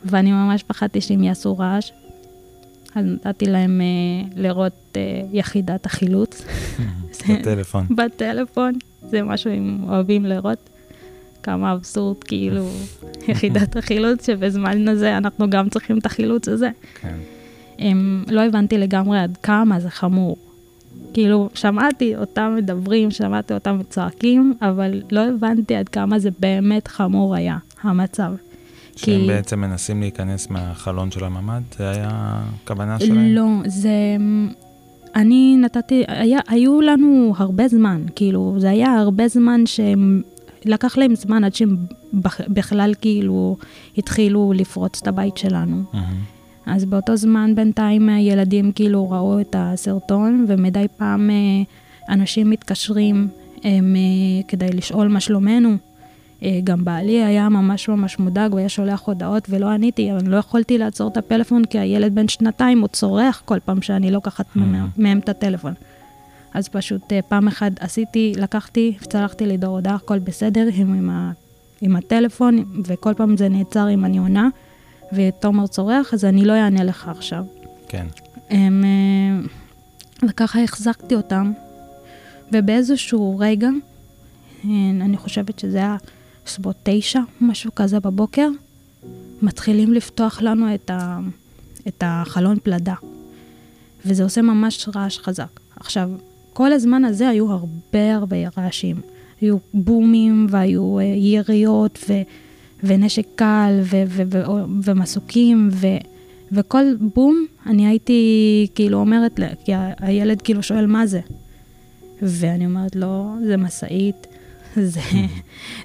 [0.06, 1.92] ואני ממש פחדתי שהם יעשו רעש.
[2.96, 4.98] אז נתתי להם uh, לראות uh,
[5.32, 6.42] יחידת החילוץ.
[7.30, 7.86] בטלפון.
[7.96, 8.74] בטלפון,
[9.14, 10.70] זה משהו הם אוהבים לראות.
[11.44, 12.70] כמה אבסורד, כאילו,
[13.30, 16.70] יחידת החילוץ, שבזמן הזה אנחנו גם צריכים את החילוץ הזה.
[17.02, 17.16] כן.
[17.80, 20.38] הם, לא הבנתי לגמרי עד כמה זה חמור.
[21.14, 27.36] כאילו, שמעתי אותם מדברים, שמעתי אותם צועקים, אבל לא הבנתי עד כמה זה באמת חמור
[27.36, 28.34] היה, המצב.
[28.96, 29.28] שהם כי...
[29.28, 31.62] בעצם מנסים להיכנס מהחלון של הממ"ד?
[31.78, 32.10] זה היה
[32.64, 33.36] הכוונה שלהם?
[33.36, 33.90] לא, זה...
[35.16, 40.22] אני נתתי, היה, היו לנו הרבה זמן, כאילו, זה היה הרבה זמן שהם,
[40.66, 41.78] לקח להם זמן עד שהם
[42.48, 43.58] בכלל כאילו
[43.98, 45.84] התחילו לפרוץ את הבית שלנו.
[45.94, 45.98] Mm-hmm.
[46.66, 51.36] אז באותו זמן בינתיים הילדים כאילו ראו את הסרטון, ומדי פעם אה,
[52.14, 53.28] אנשים מתקשרים
[53.64, 55.78] הם, אה, כדי לשאול מה שלומנו.
[56.44, 60.38] אה, גם בעלי היה ממש ממש מודאג, הוא היה שולח הודעות ולא עניתי, אבל לא
[60.38, 64.60] יכולתי לעצור את הפלאפון, כי הילד בן שנתיים, הוא צורח כל פעם שאני לוקחת mm-hmm.
[64.98, 65.74] מהם את הטלפון.
[66.54, 71.32] אז פשוט פעם אחת עשיתי, לקחתי, צלחתי לדור הודעה, הכל בסדר עם, עם, ה,
[71.82, 74.50] עם הטלפון, וכל פעם זה נעצר אם אני עונה.
[75.14, 77.46] ותומר צורח, אז אני לא אענה לך עכשיו.
[77.88, 78.08] כן.
[78.50, 79.48] הם, אה,
[80.30, 81.52] וככה החזקתי אותם,
[82.52, 83.70] ובאיזשהו רגע,
[84.66, 84.70] אה,
[85.02, 85.96] אני חושבת שזה היה
[86.48, 88.50] סביבות תשע, משהו כזה בבוקר,
[89.42, 91.20] מתחילים לפתוח לנו את, ה,
[91.88, 92.96] את החלון פלדה,
[94.06, 95.60] וזה עושה ממש רעש חזק.
[95.76, 96.10] עכשיו,
[96.54, 98.96] כל הזמן הזה היו הרבה הרבה רעשים.
[99.42, 102.14] היו בומים והיו אה, יריות ו...
[102.84, 105.88] ונשק קל, ו- ו- ו- ומסוקים, ו-
[106.52, 106.84] וכל
[107.16, 111.22] בום, אני הייתי כאילו אומרת, כי הילד כאילו שואל מה זה.
[112.22, 114.28] ואני אומרת לו, זה משאית,
[114.76, 115.02] זה,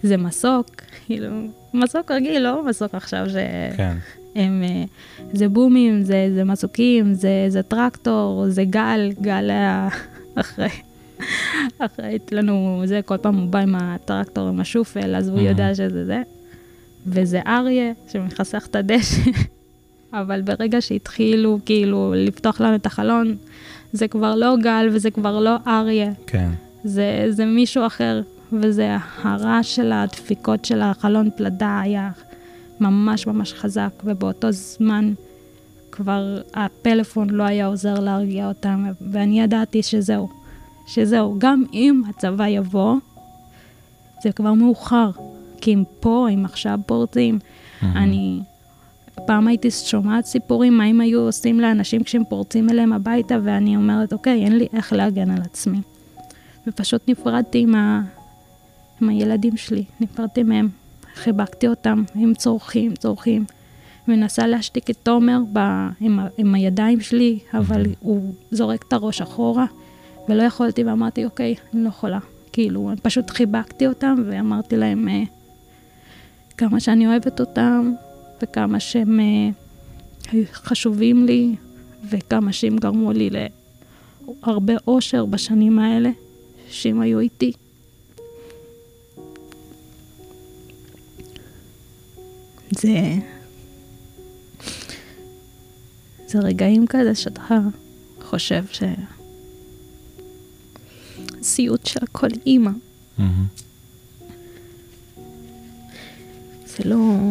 [0.02, 0.66] זה מסוק,
[1.06, 1.28] כאילו,
[1.74, 3.34] מסוק רגיל, לא מסוק עכשיו ש...
[3.76, 3.96] כן.
[4.34, 4.84] הם, אה,
[5.32, 9.88] זה בומים, זה, זה מסוקים, זה, זה טרקטור, זה גל, גל היה
[10.34, 10.68] אחרי,
[11.78, 16.04] אחראית לנו, זה, כל פעם הוא בא עם הטרקטור, עם השופל, אז הוא יודע שזה
[16.04, 16.22] זה.
[17.06, 19.30] וזה אריה שמכסח את הדשא.
[20.12, 23.36] אבל ברגע שהתחילו כאילו לפתוח לנו את החלון,
[23.92, 26.10] זה כבר לא גל וזה כבר לא אריה.
[26.26, 26.50] כן.
[26.84, 28.20] זה, זה מישהו אחר,
[28.52, 32.10] וזה הרעש של הדפיקות של החלון פלדה היה
[32.80, 35.12] ממש ממש חזק, ובאותו זמן
[35.92, 40.28] כבר הפלאפון לא היה עוזר להרגיע אותם, ואני ידעתי שזהו,
[40.86, 42.96] שזהו, גם אם הצבא יבוא,
[44.22, 45.10] זה כבר מאוחר.
[45.60, 47.86] כי אם פה, אם עכשיו פורצים, mm-hmm.
[47.96, 48.40] אני...
[49.26, 54.12] פעם הייתי שומעת סיפורים, מה הם היו עושים לאנשים כשהם פורצים אליהם הביתה, ואני אומרת,
[54.12, 55.80] אוקיי, אין לי איך להגן על עצמי.
[56.66, 58.02] ופשוט נפרדתי עם, ה...
[59.02, 60.68] עם הילדים שלי, נפרדתי מהם,
[61.14, 63.44] חיבקתי אותם, הם צורכים, צורכים.
[64.08, 65.58] מנסה להשתיק את תומר ב...
[66.00, 66.26] עם, ה...
[66.36, 67.96] עם הידיים שלי, אבל mm-hmm.
[68.00, 69.66] הוא זורק את הראש אחורה,
[70.28, 72.18] ולא יכולתי, ואמרתי, אוקיי, אני לא יכולה.
[72.52, 75.22] כאילו, פשוט חיבקתי אותם ואמרתי להם, אה,
[76.56, 77.92] כמה שאני אוהבת אותם,
[78.42, 81.54] וכמה שהם uh, חשובים לי,
[82.10, 86.10] וכמה שהם גרמו לי להרבה אושר בשנים האלה,
[86.68, 87.52] שהם היו איתי.
[92.70, 93.14] זה...
[96.26, 97.58] זה רגעים כאלה שאתה
[98.22, 98.82] חושב ש...
[101.42, 102.70] סיוט של כל אימא.
[103.18, 103.22] Mm-hmm.
[106.66, 107.30] זה לא...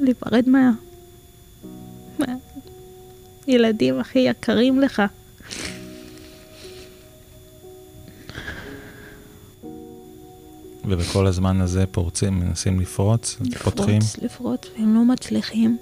[0.00, 0.72] להיפרד מה...
[3.46, 5.02] ילדים הכי יקרים לך.
[10.88, 13.98] ובכל הזמן הזה פורצים, מנסים לפרוץ, פותחים.
[13.98, 15.76] לפרוץ, לפרוץ, והם לא מצליחים.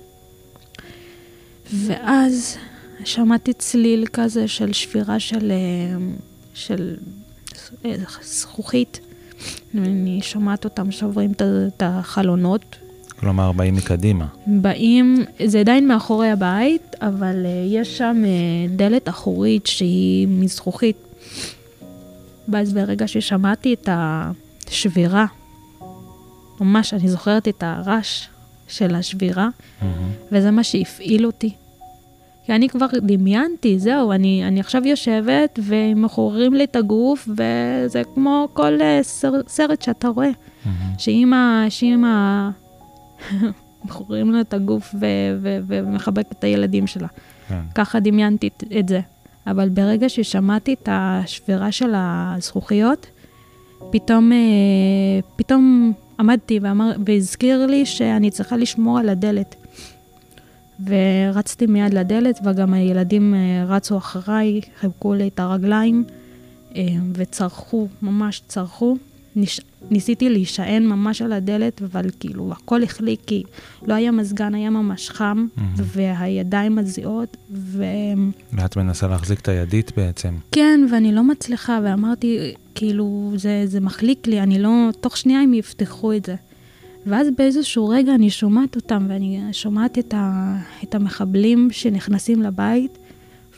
[1.72, 2.56] ואז
[3.04, 5.96] שמעתי צליל כזה של שבירה של, אה,
[6.54, 6.96] של
[8.22, 9.00] זכוכית.
[9.74, 11.42] אני שומעת אותם שוברים את
[11.82, 12.76] ה- החלונות.
[13.20, 14.26] כלומר, באים מקדימה.
[14.46, 18.30] באים, זה עדיין מאחורי הבית, אבל אה, יש שם אה,
[18.76, 20.96] דלת אחורית שהיא מזכוכית.
[22.48, 23.88] ואז ברגע ששמעתי את
[24.72, 25.26] השבירה,
[26.60, 28.28] ממש, אני זוכרת את הרעש
[28.68, 29.48] של השבירה,
[29.82, 29.92] מהמם.
[30.32, 31.54] וזה מה שהפעיל אותי.
[32.44, 38.48] כי אני כבר דמיינתי, זהו, אני, אני עכשיו יושבת ומחוררים לי את הגוף, וזה כמו
[38.52, 40.30] כל אה, סר, סרט שאתה רואה.
[40.64, 40.76] מהמם.
[40.98, 42.48] שאימא, שאימא
[43.84, 45.06] מחוררים לה את הגוף ו-
[45.42, 47.08] ו- ומחבקת את הילדים שלה.
[47.48, 47.60] כן.
[47.74, 49.00] ככה דמיינתי את- את זה.
[49.46, 53.06] אבל ברגע ששמעתי את השבירה של הזכוכיות,
[53.90, 54.38] פתאום, אה,
[55.36, 59.54] פתאום עמדתי ואמר, והזכיר לי שאני צריכה לשמור על הדלת.
[60.86, 66.04] ורצתי מיד לדלת, וגם הילדים אה, רצו אחריי, חיבקו לי את הרגליים,
[66.76, 66.82] אה,
[67.14, 68.96] וצרחו, ממש צרחו.
[69.36, 69.60] נש...
[69.90, 73.42] ניסיתי להישען ממש על הדלת, אבל כאילו הכל החליק, כי
[73.86, 75.72] לא היה מזגן, היה ממש חם, מהמם.
[75.76, 77.84] והידיים מזיעות, ו...
[78.52, 80.34] ואת מנסה להחזיק את הידית בעצם.
[80.52, 85.54] כן, ואני לא מצליחה, ואמרתי, כאילו, זה, זה מחליק לי, אני לא, תוך שנייה הם
[85.54, 86.34] יפתחו את זה.
[87.06, 92.98] ואז באיזשהו רגע אני שומעת אותם, ואני שומעת את, ה, את המחבלים שנכנסים לבית,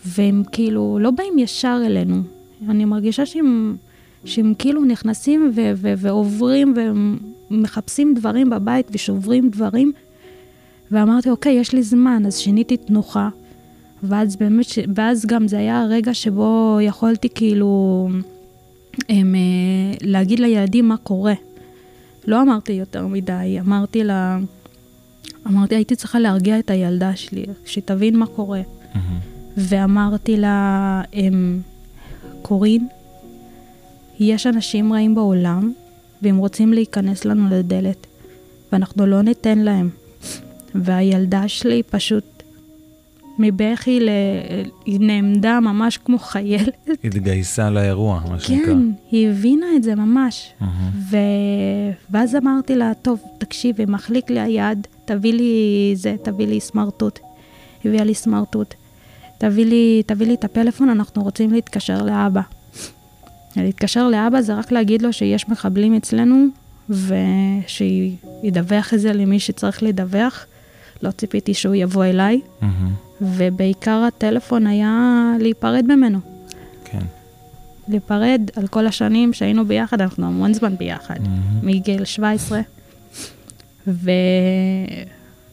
[0.06, 2.22] והם כאילו לא באים ישר אלינו.
[2.68, 3.76] אני מרגישה שהם,
[4.24, 6.74] שהם כאילו נכנסים ו, ו, ועוברים
[7.50, 9.92] ומחפשים דברים בבית ושוברים דברים.
[10.90, 13.28] ואמרתי, אוקיי, יש לי זמן, אז שיניתי תנוחה.
[14.02, 14.78] ואז באמת, ש...
[14.94, 18.08] ואז גם זה היה הרגע שבו יכולתי כאילו
[19.08, 21.34] הם, אה, להגיד לילדים מה קורה.
[22.26, 24.38] לא אמרתי יותר מדי, אמרתי לה,
[25.46, 28.60] אמרתי, הייתי צריכה להרגיע את הילדה שלי, שתבין מה קורה.
[28.94, 29.18] מהמם.
[29.56, 31.60] ואמרתי לה, הם,
[32.42, 32.88] קורין,
[34.20, 35.72] יש אנשים רעים בעולם,
[36.22, 38.06] והם רוצים להיכנס לנו לדלת,
[38.72, 39.90] ואנחנו לא ניתן להם.
[40.74, 42.24] והילדה שלי פשוט
[43.38, 44.08] מבכי, ל...
[44.84, 46.88] היא נעמדה ממש כמו חיילת.
[47.04, 48.66] התגייסה לאירוע, מה שנקרא.
[48.66, 48.78] כן,
[49.10, 50.52] היא הבינה את זה ממש.
[50.60, 50.90] מהמם.
[51.10, 51.16] ו...
[52.10, 57.18] ואז אמרתי לה, טוב, תקשיבי, מחליק לי היד, תביא לי זה, תביא לי סמרטוט.
[57.84, 58.74] הביאה לי סמרטוט.
[59.38, 62.40] תביא לי, תביא לי את הפלאפון, אנחנו רוצים להתקשר לאבא.
[63.62, 66.46] להתקשר לאבא זה רק להגיד לו שיש מחבלים אצלנו,
[66.90, 70.46] ושידווח את זה למי שצריך לדווח.
[71.02, 72.92] לא ציפיתי שהוא יבוא אליי, מהמם.
[73.20, 76.18] ובעיקר הטלפון היה להיפרד ממנו.
[76.84, 76.98] כן.
[77.88, 81.66] להיפרד על כל השנים שהיינו ביחד, אנחנו המון זמן ביחד, מהמם.
[81.66, 82.60] מגיל 17.
[83.86, 84.10] ו...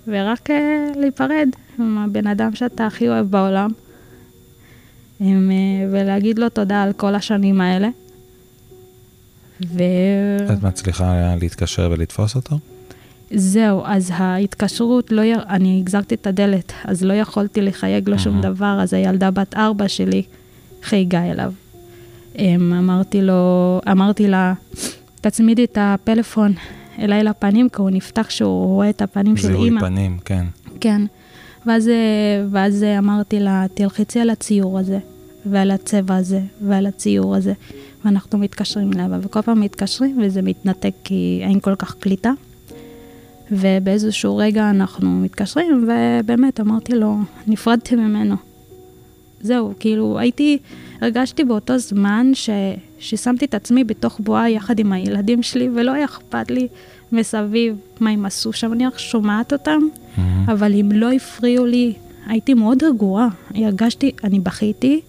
[0.08, 3.72] ורק אה, להיפרד עם הבן אדם שאתה הכי אוהב בעולם,
[5.22, 7.90] עם, אה, ולהגיד לו תודה על כל השנים האלה.
[9.62, 12.60] וזהו, את מצליחה להתקשר ולתפוס אותו?
[13.86, 15.34] אז ההתקשרות, לא י...
[15.36, 18.42] אני הגזרתי את הדלת, אז לא יכולתי לחייג לו שום.
[18.42, 20.24] דבר, אז הילדה בת ארבע שלי
[20.84, 21.54] חייגה אליו.
[22.38, 24.54] אמ, אמרתי לו, אמרתי לה,
[25.22, 26.54] תצמידי את הפלאפון
[27.00, 29.82] אליי לפנים, כי הוא נפתח כשהוא רואה את הפנים של זיהוי אימא.
[29.82, 30.46] פנים, כן.
[30.80, 31.02] כן.
[31.66, 31.94] ואז, אה,
[32.52, 35.00] ואז אה, אמרתי לה, תלחצי על הציור הזה,
[35.46, 37.54] ועל הצבע הזה, ועל הציור הזה,
[38.06, 42.32] ואנחנו מתקשרים לאבא, וכל פעם מתקשרים וזה מתנתק כי אין כל כך קליטה.
[43.52, 48.36] ובאיזשהו רגע אנחנו מתקשרים, ובאמת אמרתי לו, נפרדתי ממנו.
[49.42, 50.58] זהו, כאילו הייתי,
[51.02, 52.50] הרגשתי באותו זמן ש,
[53.00, 56.68] ששמתי את עצמי בתוך בועה יחד עם הילדים שלי, ולא היה אכפת לי
[57.12, 59.80] מסביב מה הם עשו שם, אני רק שומעת אותם.
[60.46, 61.94] אבל הם לא הפריעו לי,
[62.26, 63.28] הייתי מאוד רגועה.
[63.56, 65.02] הרגשתי, אני בכיתי,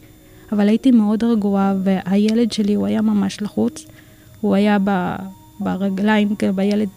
[0.53, 3.87] אבל הייתי מאוד רגועה, והילד שלי, הוא היה ממש לחוץ.
[4.41, 5.15] הוא היה ב,
[5.61, 6.89] ברגליים, כאילו בילד,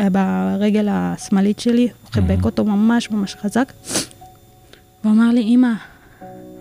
[0.00, 2.44] אה, ברגל השמאלית שלי, הוא חיבק.
[2.44, 3.72] אותו ממש ממש חזק.
[5.02, 5.72] הוא אמר לי, אמא,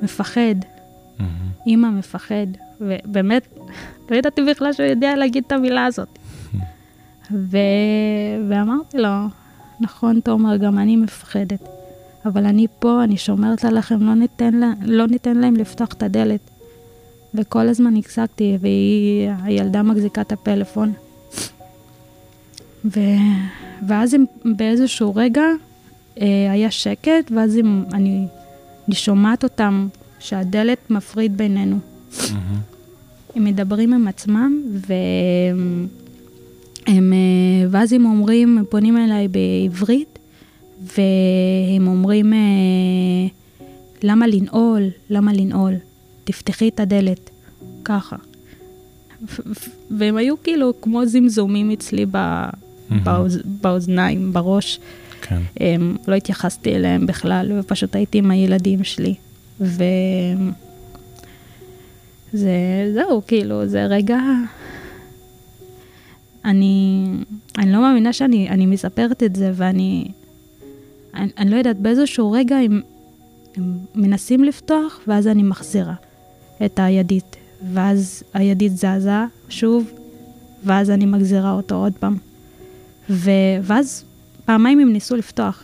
[0.01, 0.55] מפחד.
[1.67, 2.45] אמא מפחד.
[2.81, 3.47] ובאמת,
[4.09, 6.19] לא ידעתי בכלל שהוא יודע להגיד את המילה הזאת.
[7.33, 7.57] ו...
[8.49, 9.09] ואמרתי לו,
[9.79, 11.69] נכון, תומר, גם אני מפחדת.
[12.25, 16.49] אבל אני פה, אני שומרת עליכם, לא ניתן, לה, לא ניתן להם לפתוח את הדלת.
[17.33, 20.93] וכל הזמן החזקתי, והילדה מחזיקה את הפלאפון.
[22.85, 22.99] ו...
[23.87, 25.43] ואז הם, באיזשהו רגע
[26.21, 28.25] אה, היה שקט, ואז הם, אני
[28.87, 29.87] אני שומעת אותם,
[30.19, 31.79] שהדלת מפריד בינינו.
[32.33, 32.59] מהמם.
[33.35, 35.87] הם מדברים עם עצמם, והם,
[36.87, 37.17] הם, אה,
[37.81, 40.19] ואז הם אומרים, הם פונים אליי בעברית,
[40.81, 42.39] והם אומרים, אה,
[44.03, 44.89] למה לנעול?
[45.09, 45.73] למה לנעול?
[46.23, 47.29] תפתחי את הדלת.
[47.85, 48.15] ככה.
[49.97, 52.49] והם היו כאילו כמו זמזומים אצלי ב-.
[53.03, 54.79] באוז, באוזניים, בראש.
[55.21, 55.41] כן.
[55.59, 59.15] הם, לא התייחסתי אליהם בכלל, ופשוט הייתי עם הילדים שלי.
[59.61, 59.83] ו...
[62.33, 62.51] זה,
[62.93, 64.19] זהו, כאילו, זה רגע...
[66.45, 67.05] אני,
[67.57, 70.07] אני לא מאמינה שאני אני מספרת את זה, ואני...
[71.13, 72.81] אני, אני לא יודעת, באיזשהו רגע הם,
[73.55, 75.93] הם מנסים לפתוח, ואז אני מחזירה
[76.65, 77.35] את הידית.
[77.73, 79.91] ואז הידית זזה שוב,
[80.63, 82.17] ואז אני מחזירה אותו עוד פעם.
[83.09, 83.31] ו...
[83.63, 84.03] ואז
[84.45, 85.63] פעמיים הם ניסו לפתוח.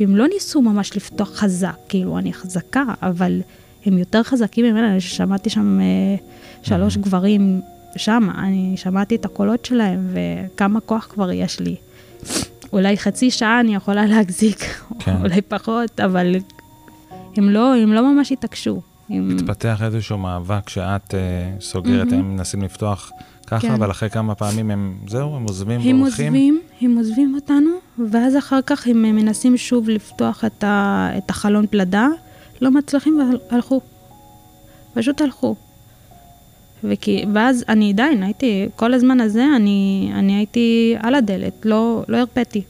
[0.00, 3.40] והם לא ניסו ממש לפתוח חזק, כאילו, אני חזקה, אבל
[3.86, 6.16] הם יותר חזקים ממנה, אני שמעתי שם אה,
[6.62, 7.60] שלוש גברים
[7.96, 11.76] שם, אני שמעתי את הקולות שלהם, וכמה כוח כבר יש לי.
[12.72, 14.58] אולי חצי שעה אני יכולה להחזיק,
[14.98, 15.16] כן.
[15.20, 16.36] אולי פחות, אבל
[17.36, 18.80] הם לא, הם לא ממש התעקשו.
[19.10, 19.36] הם...
[19.36, 21.20] מתפתח איזשהו מאבק שאת אה,
[21.60, 22.18] סוגרת, מהמם.
[22.18, 23.12] הם מנסים לפתוח
[23.46, 23.72] ככה, כן.
[23.72, 26.26] אבל אחרי כמה פעמים הם, זהו, הם עוזבים הם והולכים.
[26.26, 27.70] עוזבים, הם עוזבים אותנו,
[28.10, 32.08] ואז אחר כך הם מנסים שוב לפתוח את, ה, את החלון פלדה,
[32.60, 33.20] לא מצליחים
[33.50, 33.80] והלכו.
[34.94, 35.56] פשוט הלכו.
[36.84, 42.16] וכי, ואז אני עדיין הייתי, כל הזמן הזה אני, אני הייתי על הדלת, לא, לא
[42.16, 42.62] הרפאתי.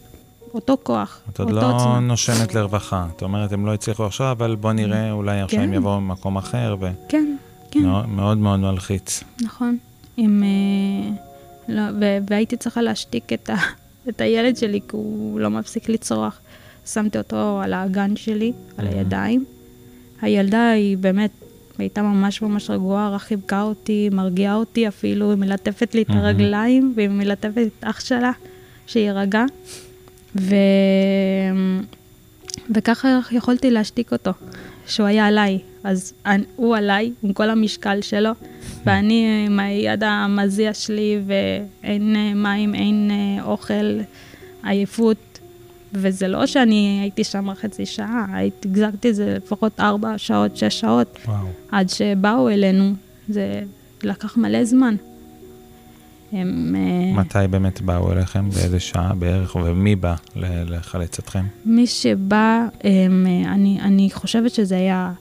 [0.55, 2.01] אותו כוח, את עוד אותו לא עוצמה.
[2.01, 3.07] נושמת לרווחה.
[3.17, 5.75] את אומרת, הם לא הצליחו עכשיו, אבל בוא נראה, אולי עכשיו הם כן.
[5.75, 6.77] יבואו ממקום אחר,
[7.09, 7.37] כן,
[7.71, 7.79] כן.
[7.79, 9.25] ומאוד מאוד מאוד מלחיץ.
[9.43, 9.79] נכון.
[10.17, 11.11] עם, אה,
[11.69, 13.57] לא, ו- והייתי צריכה להשתיק את, ה,
[14.09, 16.41] את הילד שלי, כי הוא לא מפסיק לצרוח.
[16.87, 18.87] שמתי אותו על האגן שלי, על.
[18.87, 19.45] הידיים.
[20.23, 21.31] הילדה היא באמת,
[21.79, 26.11] הייתה ממש ממש רגועה, רק חיבקה אותי, מרגיעה אותי אפילו, היא מלטפת לי את.
[26.11, 28.31] הרגליים, והיא מלטפת את אח שלה,
[28.87, 29.45] שיירגע.
[30.37, 30.55] ו...
[32.75, 34.31] וככה יכולתי להשתיק אותו,
[34.87, 35.59] שהוא היה עליי.
[35.85, 38.31] אז אני- הוא עליי, עם כל המשקל שלו,
[38.87, 43.99] ואני עם היד המזיע שלי, ואין אה, מים, אין אה, אוכל,
[44.65, 45.32] עייפות.
[45.95, 50.81] וזה לא שאני הייתי שם חצי שעה, הייתי, הגזקתי את זה לפחות ארבע שעות, שש
[50.81, 51.47] שעות, וואו.
[51.71, 52.95] עד שבאו אלינו.
[53.29, 53.63] זה
[54.03, 54.95] לקח מלא זמן.
[56.33, 56.75] הם...
[56.79, 58.51] אה, מתי באמת באו אליכם?
[58.51, 59.57] באיזה שעה בערך?
[59.57, 61.45] ומי בא לחלץ אתכם?
[61.65, 65.13] מי שבא, הם, אה, אני, אני חושבת שזה היה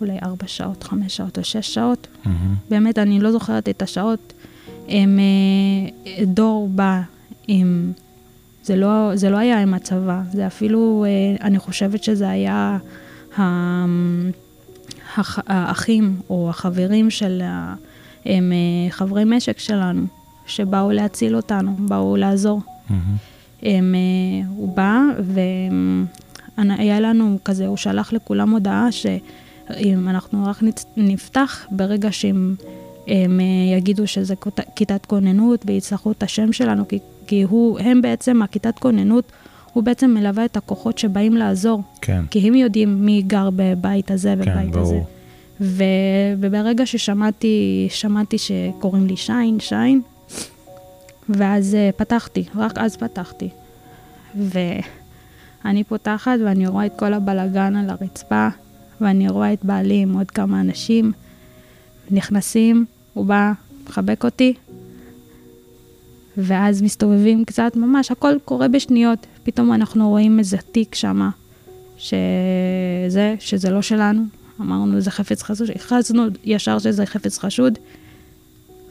[0.00, 2.06] אולי ארבע שעות, חמש שעות או שש שעות.
[2.24, 2.54] מהמם.
[2.70, 4.32] באמת, אני לא זוכרת את השעות.
[4.88, 5.18] הם,
[6.06, 7.00] אה, דור בא
[7.46, 7.92] עם...
[8.68, 12.78] זה לא, זה לא היה עם הצבא, זה אפילו, אה, אני חושבת שזה היה
[15.16, 17.42] הח- האחים או החברים של
[18.26, 20.02] הם אה, חברי משק שלנו,
[20.46, 22.60] שבאו להציל אותנו, באו לעזור.
[22.90, 23.02] מהמם.
[23.62, 25.00] הם, אה, הוא בא
[26.58, 30.62] והיה לנו כזה, הוא שלח לכולם הודעה שאם אנחנו רק
[30.96, 32.54] נפתח ברגע שהם
[33.08, 34.34] הם, אה, יגידו שזה
[34.74, 39.32] כיתת כוננות ויצטרכו את השם שלנו, כי, כי הוא, הם בעצם, הכיתת כוננות,
[39.72, 44.34] הוא בעצם מלווה את הכוחות שבאים לעזור, כן, כי הם יודעים מי גר בבית הזה
[44.44, 44.92] כן, ובבית הזה.
[44.92, 45.06] ברור.
[45.60, 45.84] ו...
[46.38, 50.00] וברגע ששמעתי, שמעתי שקוראים לי שיין, שיין,
[51.28, 53.48] ואז uh, פתחתי, רק אז פתחתי.
[54.34, 58.48] ואני פותחת ואני רואה את כל הבלגן על הרצפה,
[59.00, 61.12] ואני רואה את בעלי עם עוד כמה אנשים,
[62.10, 62.86] נכנסים,
[63.18, 63.52] הוא בא,
[63.88, 64.54] מחבק אותי,
[66.36, 69.26] ואז מסתובבים קצת, ממש, הכל קורה בשניות.
[69.42, 71.30] פתאום אנחנו רואים איזה תיק שמה,
[71.96, 74.22] שזה, שזה לא שלנו.
[74.60, 77.78] אמרנו, זה חפץ חשוד, הכרזנו ישר שזה חפץ חשוד.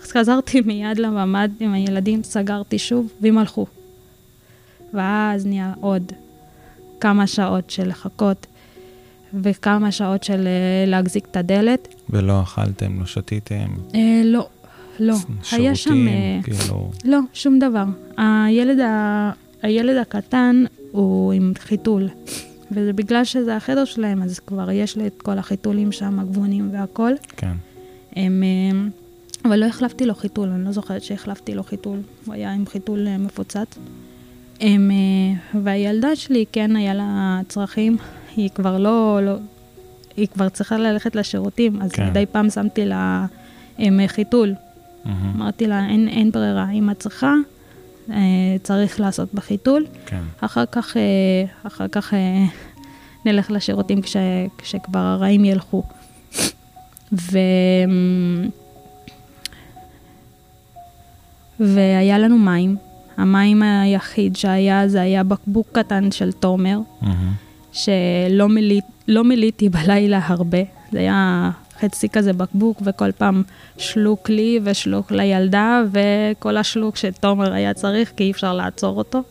[0.04, 3.66] אז חזרתי מיד לממ"ד עם הילדים, סגרתי שוב, והם הלכו.
[4.94, 6.12] ואז נהיה עוד
[7.00, 8.46] כמה שעות של לחכות,
[9.34, 11.88] וכמה שעות של אה, להחזיק את הדלת.
[12.10, 14.48] ולא אכלתם, לא שתיתם, אה, לא,
[15.00, 15.16] לא.
[15.52, 15.90] היה שם...
[15.90, 17.84] שירותים, אה, כאילו, לא, שום דבר.
[18.18, 19.32] הילד, ה...
[19.62, 22.10] הילד הקטן הוא עם חיתול,
[22.72, 27.12] וזה בגלל שזה החדר שלהם, אז כבר יש לי את כל החיתולים שם, הגבונים והכל.
[27.38, 27.54] כן.
[28.16, 28.80] הם, אה,
[29.46, 33.18] אבל לא החלפתי לו חיתול, אני לא זוכרת שהחלפתי לו חיתול, הוא היה עם חיתול
[33.20, 33.78] מפוצץ.
[34.60, 34.92] הם,
[35.64, 37.98] והילדה שלי, כן, היה לה צרכים,
[38.38, 39.36] היא כבר לא, לא
[40.18, 42.10] היא כבר צריכה ללכת לשירותים, אז כן.
[42.10, 43.26] מדי פעם שמתי לה
[43.78, 44.54] הם, חיתול.
[45.06, 45.32] מהמם.
[45.36, 47.34] אמרתי לה, אין, אין ברירה, אם את צריכה,
[48.12, 48.16] אה,
[48.64, 49.86] צריך לעשות בחיתול.
[50.06, 50.22] כן.
[50.42, 51.02] אחר כך, אה,
[51.68, 52.46] אחר כך אה,
[53.26, 54.16] נלך לשירותים כש,
[54.58, 55.84] כשכבר הרעים ילכו.
[57.14, 57.38] ו...
[61.60, 62.76] והיה לנו מים.
[63.18, 67.47] המים היחיד שהיה, זה היה בקבוק קטן של תומר, מהמם.
[67.78, 68.76] שלא מילא,
[69.08, 70.58] לא מילאתי בלילה הרבה.
[70.92, 73.44] זה היה חצי כזה בקבוק, וכל פעם
[73.78, 79.24] שלוק לי ושלוק לילדה, וכל השלוק שתומר היה צריך, כי אי אפשר לעצור אותו.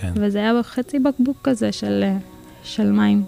[0.00, 0.12] כן.
[0.14, 2.16] וזה היה חצי בקבוק כזה של, אה,
[2.64, 3.24] של מים.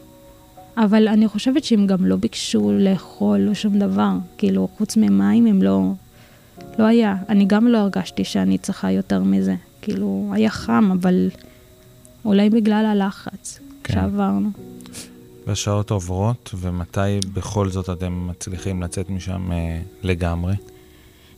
[0.77, 4.13] אבל אני חושבת שהם גם לא ביקשו לאכול או שום דבר.
[4.39, 5.93] כאילו, חוץ ממים הם לא...
[6.79, 7.17] לא היה.
[7.29, 9.55] אני גם לא הרגשתי שאני צריכה יותר מזה.
[9.83, 11.29] כאילו, היה חם, אבל
[12.25, 13.95] אולי בגלל הלחץ כן.
[13.95, 14.51] שעברנו.
[15.47, 17.01] והשעות עוברות, ומתי
[17.35, 20.55] בכל זאת אתם מצליחים לצאת משם אה, לגמרי?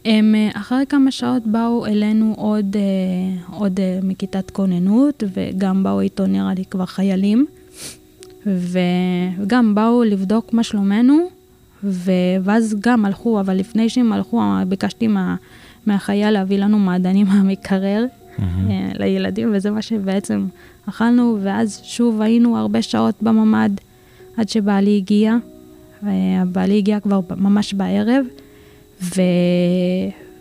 [0.04, 6.00] הם אה, אחרי כמה שעות באו אלינו עוד, אה, עוד אה, מכיתת כוננות, וגם באו
[6.00, 7.46] איתו נראה לי כבר חיילים,
[8.46, 8.78] ו-
[9.42, 11.18] וגם באו לבדוק מה שלומנו,
[11.84, 12.10] ו-
[12.44, 15.36] ואז גם הלכו, אבל לפני שהם הלכו, ביקשתי מה-
[15.86, 18.04] מהחייל להביא לנו מעדנים מהמקרר
[18.38, 18.70] מהמם.
[18.70, 20.46] אה, לילדים, וזה מה שבעצם
[20.90, 23.70] אכלנו, ואז שוב היינו הרבה שעות בממ"ד
[24.36, 25.36] עד שבעלי הגיע.
[26.52, 28.24] בעלי הגיע כבר ממש בערב,
[29.02, 29.22] ו...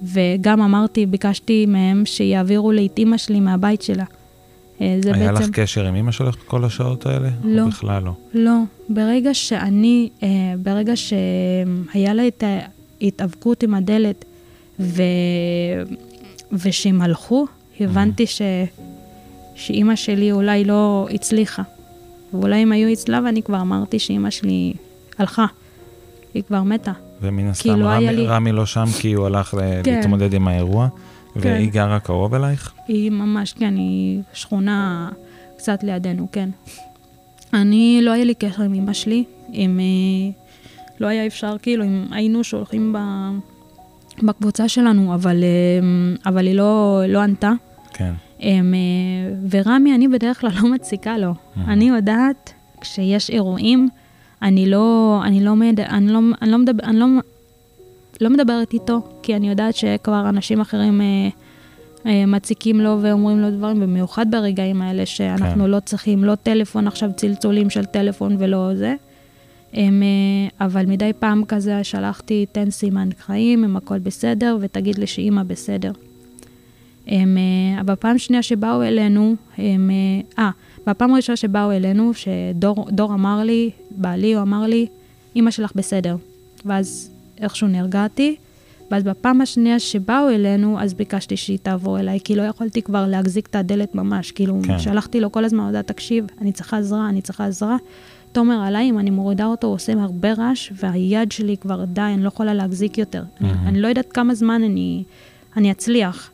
[0.04, 4.04] וגם אמרתי, ביקשתי מהם שיעבירו לי את אימא שלי מהבית שלה.
[4.82, 5.44] אה, זה היה בעצם...
[5.44, 7.30] לך קשר עם אמא שלך כל השעות האלה?
[7.44, 7.62] לא.
[7.62, 8.12] או בכלל לא.
[8.34, 10.28] לא, ברגע שאני, אה,
[10.64, 12.44] ברגע שהיה לה את
[13.02, 14.26] ההתאבקות עם הדלת,
[14.80, 15.04] ו...
[16.52, 17.46] ושהם הלכו,
[17.80, 18.42] הבנתי ש...
[19.60, 21.64] שאימא שלי אולי לא הצליחה.
[22.34, 24.74] ואולי הם היו אצלה, ואני כבר אמרתי שאימא שלי
[25.18, 25.46] הלכה.
[26.34, 26.92] היא כבר מתה.
[27.22, 29.96] ומן הסתם היה רמי, לי- רמי לא שם כי הוא הלך כן.
[29.96, 30.88] להתמודד עם האירוע,
[31.36, 32.74] והיא גרה קרוב אלייך?
[32.88, 35.10] היא ממש, כן, היא שכונה
[35.58, 36.50] קצת לידינו, כן.
[37.54, 39.80] אני, לא היה לי קשר עם אמא שלי, עם...
[39.80, 40.32] אה,
[41.00, 42.98] לא היה אפשר, כאילו, אם היינו שולחים ב,
[44.24, 45.50] בקבוצה שלנו, אבל, אה,
[46.32, 47.52] אבל היא לא, לא ענתה.
[47.94, 48.14] כן.
[48.40, 51.34] הם, אה, ורמי, אני בדרך כלל לא מציקה לו.
[51.68, 53.90] אני יודעת, כשיש אירועים,
[54.42, 57.06] אני לא, אני לא, מד, אני לא, אני לא, מדבר, אני לא,
[58.22, 61.30] לא מדברת איתו, כי אני יודעת שכבר אנשים אחרים אה,
[62.06, 65.70] אה, מציקים לו ואומרים לו דברים, במיוחד ברגעים האלה שאנחנו כן.
[65.70, 68.96] לא צריכים, לא טלפון, עכשיו צלצולים של טלפון ולא זה.
[69.74, 75.08] הם, אה, אבל מדי פעם כזה שלחתי, תן סימן חיים, אם הכל בסדר, ותגיד לי
[75.08, 75.92] שאימא בסדר.
[77.10, 79.92] הם, אה, בפעם שנייה שבאו אלינו, הם,
[80.38, 80.50] אה, אה,
[80.88, 84.88] בפעם הראשונה שבאו אלינו, שדור דור אמר לי, בעלי, הוא אמר לי,
[85.36, 86.16] אמא שלך בסדר.
[86.66, 88.36] ואז איכשהו נרגעתי,
[88.92, 93.48] ואז בפעם השנייה שבאו אלינו, אז ביקשתי שהיא תעבור אליי, כי לא יכולתי כבר להחזיק
[93.48, 94.32] את הדלת ממש.
[94.32, 94.80] כאילו, כן.
[94.80, 97.78] שלחתי לו כל הזמן הודעה, תקשיב, אני צריכה עזרה, אני צריכה עזרה.
[98.32, 102.24] תומר עליי, אם אני מורידה אותו, הוא עושה הרבה רעש, והיד שלי כבר די, אני
[102.24, 103.24] לא יכולה להחזיק יותר.
[103.42, 103.68] אני, מהמם.
[103.68, 105.04] אני לא יודעת כמה זמן אני,
[105.58, 106.32] אני אצליח.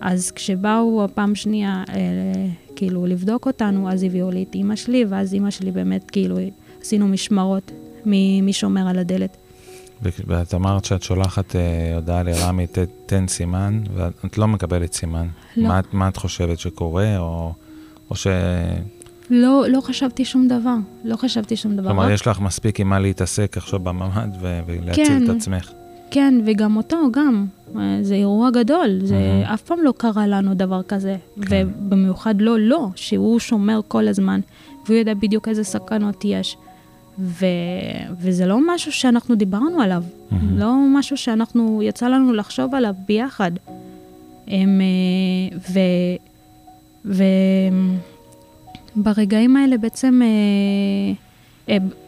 [0.00, 1.94] אז כשבאו הפעם שנייה, אה,
[2.76, 6.36] כאילו, לבדוק אותנו, אז הביאו לי את אימא שלי, ואז אימא שלי באמת, כאילו,
[6.82, 7.72] עשינו משמרות,
[8.04, 9.36] מי, מי שומר על הדלת.
[10.02, 15.26] ואת אמרת שאת שולחת אה, הודעה לרמי, ת, תן סימן, ואת לא מקבלת סימן.
[15.56, 15.68] לא.
[15.68, 17.52] מה, מה את חושבת שקורה, או,
[18.10, 18.26] או ש...
[19.30, 20.74] לא, לא חשבתי שום דבר,
[21.04, 21.88] לא חשבתי שום דבר.
[21.88, 25.24] כלומר, רק- יש לך מספיק עם מה להתעסק עכשיו בממ"ד ו- ולהציל כן.
[25.24, 25.70] את עצמך.
[26.10, 27.46] כן, וגם אותו, גם.
[27.76, 29.42] אה, זה אירוע גדול, זה.
[29.54, 31.16] אף פעם לא קרה לנו דבר כזה.
[31.48, 31.66] כן.
[31.78, 34.40] ובמיוחד לא, לא, שהוא שומר כל הזמן,
[34.86, 36.56] והוא יודע בדיוק איזה סכנות יש.
[37.18, 37.46] ו...
[38.20, 40.02] וזה לא משהו שאנחנו דיברנו עליו.
[40.56, 43.50] לא משהו שאנחנו, יצא לנו לחשוב עליו ביחד.
[44.48, 45.78] הם, אה, ו...
[47.04, 47.24] ו...
[48.96, 51.27] ברגעים האלה בעצם, אה,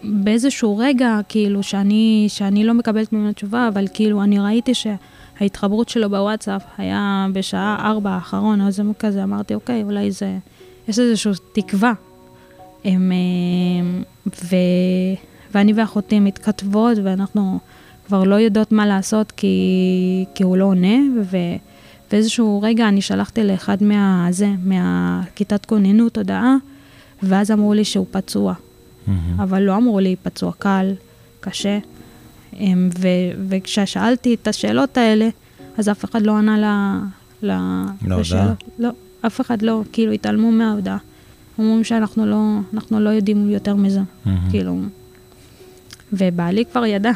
[0.03, 6.11] באיזשהו רגע, כאילו, שאני, שאני לא מקבלת ממנו תשובה, אבל כאילו, אני ראיתי שההתחברות שלו
[6.11, 10.37] בוואטסאפ היה בשעה ארבע האחרון, אז כזה אמרתי, אוקיי, אולי זה,
[10.89, 11.93] יש איזושהי תקווה.
[12.85, 14.57] הם, אה, ו,
[15.55, 17.59] ואני ואחותי מתכתבות, ואנחנו
[18.07, 20.97] כבר לא יודעות מה לעשות, כי, כי הוא לא עונה,
[21.31, 21.37] ו...
[22.11, 24.29] באיזשהו רגע אני שלחתי לאחד מה...
[24.31, 26.57] זה, מהכיתת כוננות הודעה,
[27.23, 28.55] ואז אמרו לי שהוא פצוע.
[29.07, 29.41] מהמם.
[29.41, 30.93] אבל לא אמרו לי פצוע קל,
[31.41, 31.79] קשה.
[32.57, 33.09] אמ, ו...
[33.49, 35.29] וכששאלתי את השאלות האלה,
[35.79, 36.65] אז אף אחד לא ענה ל...
[37.47, 37.53] ל...
[38.03, 38.21] להודעה?
[38.21, 38.65] לשאלות.
[38.79, 38.91] לא,
[39.27, 40.99] אף אחד לא, כאילו התעלמו מההודעה.
[41.59, 44.51] אומרים שאנחנו לא, אנחנו לא יודעים יותר מזה, מהמם.
[44.51, 44.81] כאילו.
[46.13, 47.13] ובעלי כבר ידע.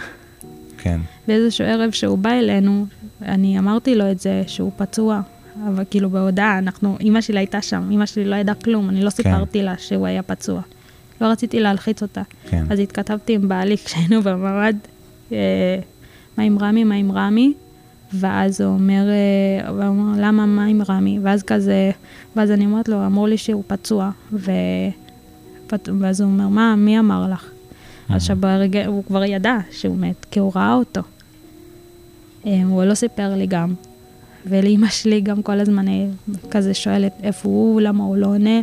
[0.78, 1.00] כן.
[1.28, 2.86] באיזשהו ערב שהוא בא אלינו,
[3.22, 5.20] אני אמרתי לו את זה, שהוא פצוע,
[5.66, 9.10] אבל כאילו בהודעה, אנחנו, אימא שלי הייתה שם, אימא שלי לא ידעה כלום, אני לא
[9.10, 10.60] סיפרתי לה שהוא היה פצוע.
[11.20, 12.22] לא רציתי להלחיץ אותה.
[12.48, 12.64] כן.
[12.70, 14.74] אז התכתבתי עם בעלי כשהיינו בממ"ד,
[15.32, 15.78] אה,
[16.36, 17.52] מה עם רמי, מה עם רמי?
[18.12, 21.18] ואז הוא אומר, אה, הוא אומר, למה, מה עם רמי?
[21.22, 21.90] ואז כזה,
[22.36, 24.50] ואז אני אומרת לו, אמרו לי שהוא פצוע, ו...
[26.00, 27.50] ואז הוא אומר, מה, מי אמר לך?
[28.08, 31.00] אז שברגע, הוא כבר ידע שהוא מת, כי הוא ראה אותו.
[32.46, 33.74] אה, הוא לא סיפר לי גם.
[34.46, 36.06] ולאימא שלי גם כל הזמן אה,
[36.50, 38.60] כזה שואלת איפה הוא, למה הוא לא עונה,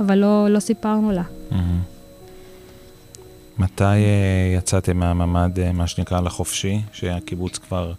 [0.00, 1.22] אבל לא, לא סיפרנו לה.
[1.50, 1.80] מהמם.
[3.58, 7.92] מתי אה, יצאתם מהממ"ד, אה, מה שנקרא, לחופשי, שהקיבוץ כבר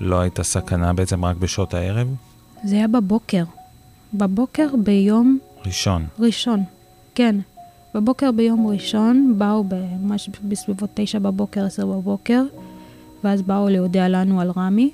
[0.00, 2.08] לא הייתה סכנה בעצם רק בשעות הערב?
[2.64, 3.44] זה היה בבוקר.
[4.14, 6.06] בבוקר ביום ראשון.
[6.18, 6.64] ראשון,
[7.14, 7.36] כן.
[7.94, 9.64] בבוקר ביום ראשון באו
[10.00, 12.42] ממש בסביבות תשע בבוקר, עשר בבוקר,
[13.24, 14.90] ואז באו להודיע לנו על רמי.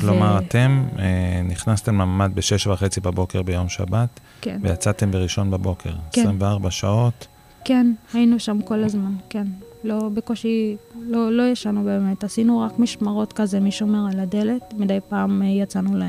[0.00, 0.46] כלומר, ו...
[0.46, 5.90] אתם אה, נכנסתם לממ"ד בשש וחצי בבוקר ביום שבת, כן, ויצאתם בראשון בבוקר.
[6.12, 6.20] כן.
[6.20, 7.26] 24 שעות.
[7.64, 9.46] כן, היינו שם כל הזמן, כן.
[9.84, 12.24] לא, בקושי, לא, לא ישנו באמת.
[12.24, 14.74] עשינו רק משמרות כזה, מי שומר על הדלת.
[14.76, 16.02] מדי פעם אה, יצאנו ל...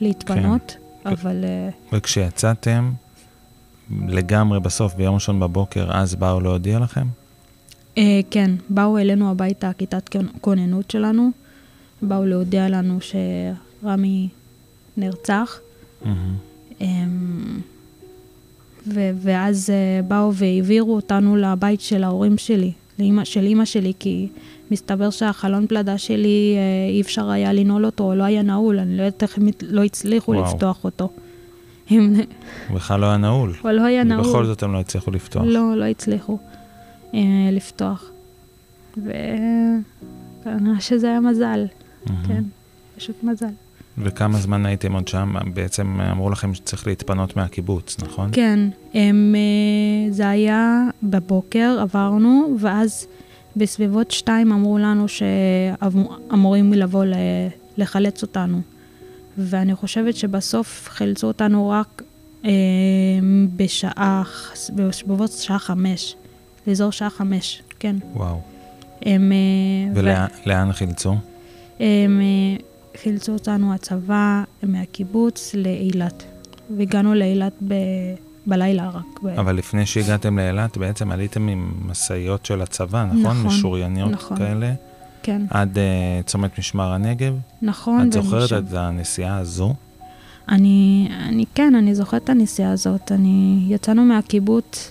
[0.00, 1.10] להתפנות, כן.
[1.10, 1.44] אבל...
[1.44, 2.92] אה, וכשיצאתם,
[4.08, 7.06] לגמרי בסוף, ביום ראשון בבוקר, אז באו להודיע לכם?
[7.98, 11.30] אה, כן, באו אלינו הביתה, כיתת כונ- כוננות שלנו,
[12.02, 14.28] באו להודיע לנו שרמי
[14.96, 15.58] נרצח,
[16.04, 16.34] מהמם.
[16.80, 17.60] אמ,
[18.86, 24.28] ו- ואז אה, באו והעבירו אותנו לבית של ההורים שלי, לאמא, של אימא שלי, כי
[24.70, 29.02] מסתבר שהחלון פלדה שלי, אה, אי אפשר היה לנעול אותו, לא היה נעול, אני לא
[29.02, 30.44] יודעת איך הם לא הצליחו וואו.
[30.44, 31.08] לפתוח אותו.
[31.90, 32.14] הם-
[32.68, 33.54] הוא בכלל לא היה נעול.
[33.62, 34.26] אבל לא היה נעול.
[34.26, 35.42] ובכל זאת הם לא הצליחו לפתוח.
[35.46, 36.38] לא, לא הצליחו
[37.14, 37.20] אה,
[37.52, 38.10] לפתוח.
[38.96, 41.64] וכנראה שזה היה מזל,
[42.06, 42.24] מהמם.
[42.28, 42.42] כן,
[42.96, 43.46] פשוט מזל.
[43.98, 45.34] וכמה זמן הייתם עוד שם?
[45.54, 48.28] בעצם אמרו לכם שצריך להתפנות מהקיבוץ, נכון?
[48.32, 53.06] כן, הם, אה, זה היה בבוקר, עברנו, ואז
[53.56, 57.04] בסביבות שתיים אמרו לנו שאמורים לבוא
[57.76, 58.60] לחלץ אותנו.
[59.38, 62.02] ואני חושבת שבסוף חילצו אותנו רק
[62.44, 62.50] אה,
[63.56, 64.22] בשעה,
[64.74, 66.16] בסביבות שעה חמש,
[66.66, 67.96] לאזור שעה חמש, כן.
[68.14, 68.40] וואו.
[69.02, 69.32] הם...
[69.32, 71.16] אה, ו- ולאן חילצו?
[71.80, 72.56] הם אה,
[72.96, 76.24] חילצו אותנו הצבא מהקיבוץ לאילת.
[76.76, 77.74] והגענו לאילת ב...
[78.46, 79.22] בלילה רק.
[79.22, 79.26] ב...
[79.26, 83.20] אבל לפני שהגעתם לאילת, בעצם עליתם עם משאיות של הצבא, נכון?
[83.20, 84.36] נכון, משוריינות נכון.
[84.36, 84.72] כאלה,
[85.22, 87.34] כן, עד uh, צומת משמר הנגב.
[87.62, 88.06] נכון.
[88.06, 89.74] את זוכרת ומשם- את הנסיעה הזו?
[90.48, 93.12] אני, אני, כן, אני זוכרת את הנסיעה הזאת.
[93.12, 94.90] אני, יצאנו מהקיבוץ,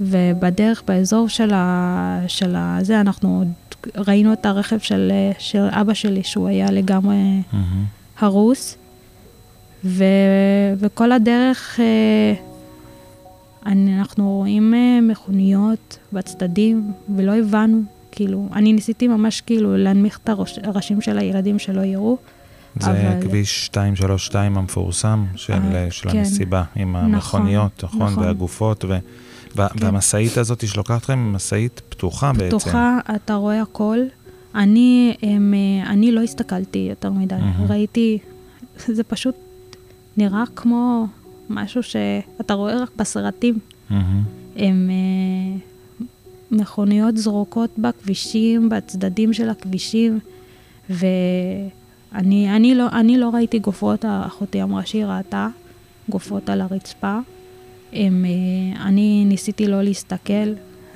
[0.00, 2.20] ובדרך, באזור של ה...
[2.28, 2.78] של ה...
[2.82, 3.44] זה, אנחנו
[3.96, 7.16] ראינו את הרכב של, של אבא שלי, שהוא היה לגמרי
[7.52, 7.84] מהמם.
[8.18, 8.76] הרוס,
[9.84, 10.04] ו,
[10.78, 12.34] וכל הדרך אה,
[13.66, 17.82] אנחנו רואים אה, מכוניות בצדדים, ולא הבנו,
[18.12, 22.16] כאילו, אני ניסיתי ממש כאילו להנמיך את הראש- הראשים של הילדים שלא יראו.
[22.80, 26.18] זה אבל- כביש 232 המפורסם של, אה, של כן.
[26.18, 28.02] המסיבה, עם נכון, המכוניות, נכון?
[28.12, 28.24] נכון.
[28.24, 28.98] והגופות, ו.
[29.56, 32.46] והמשאית הזאת שלוקחת אתכם, משאית פתוחה בעצם.
[32.58, 33.98] פתוחה, אתה רואה הכל.
[34.54, 37.66] אני, הם, אה, אני לא הסתכלתי יותר מדי, מהמם.
[37.70, 38.18] ראיתי,
[38.86, 39.34] זה פשוט
[40.16, 41.06] נראה כמו
[41.50, 43.58] משהו שאתה רואה רק בסרטים.
[43.90, 44.22] מהמם.
[44.56, 45.56] הם אה,
[46.50, 50.18] מכוניות זרוקות בכבישים, בצדדים של הכבישים,
[50.90, 55.48] ואני אני לא, אני לא ראיתי גופות, אחותי אמרה שהיא ראתה
[56.08, 57.18] גופות על הרצפה.
[57.92, 60.52] הם, אה, אני ניסיתי לא להסתכל,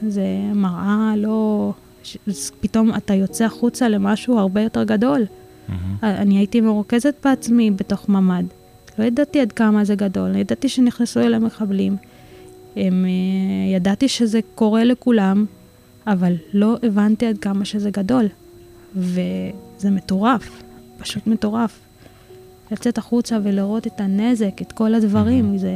[0.09, 0.25] זה
[0.55, 1.73] מראה לא...
[2.03, 2.17] ש-
[2.61, 5.25] פתאום אתה יוצא החוצה למשהו הרבה יותר גדול.
[5.69, 5.97] מהמם.
[6.03, 8.45] אני הייתי מרוכזת בעצמי בתוך ממ"ד.
[8.99, 11.97] לא ידעתי עד כמה זה גדול, ידעתי שנכנסו אליהם מחבלים.
[12.77, 15.47] הם, אה, ידעתי שזה קורה לכולם,
[16.07, 18.27] אבל לא הבנתי עד כמה שזה גדול.
[18.97, 20.63] וזה מטורף,
[20.99, 21.81] פשוט מטורף.
[22.73, 25.71] לצאת החוצה ולראות את הנזק, את כל הדברים, זה...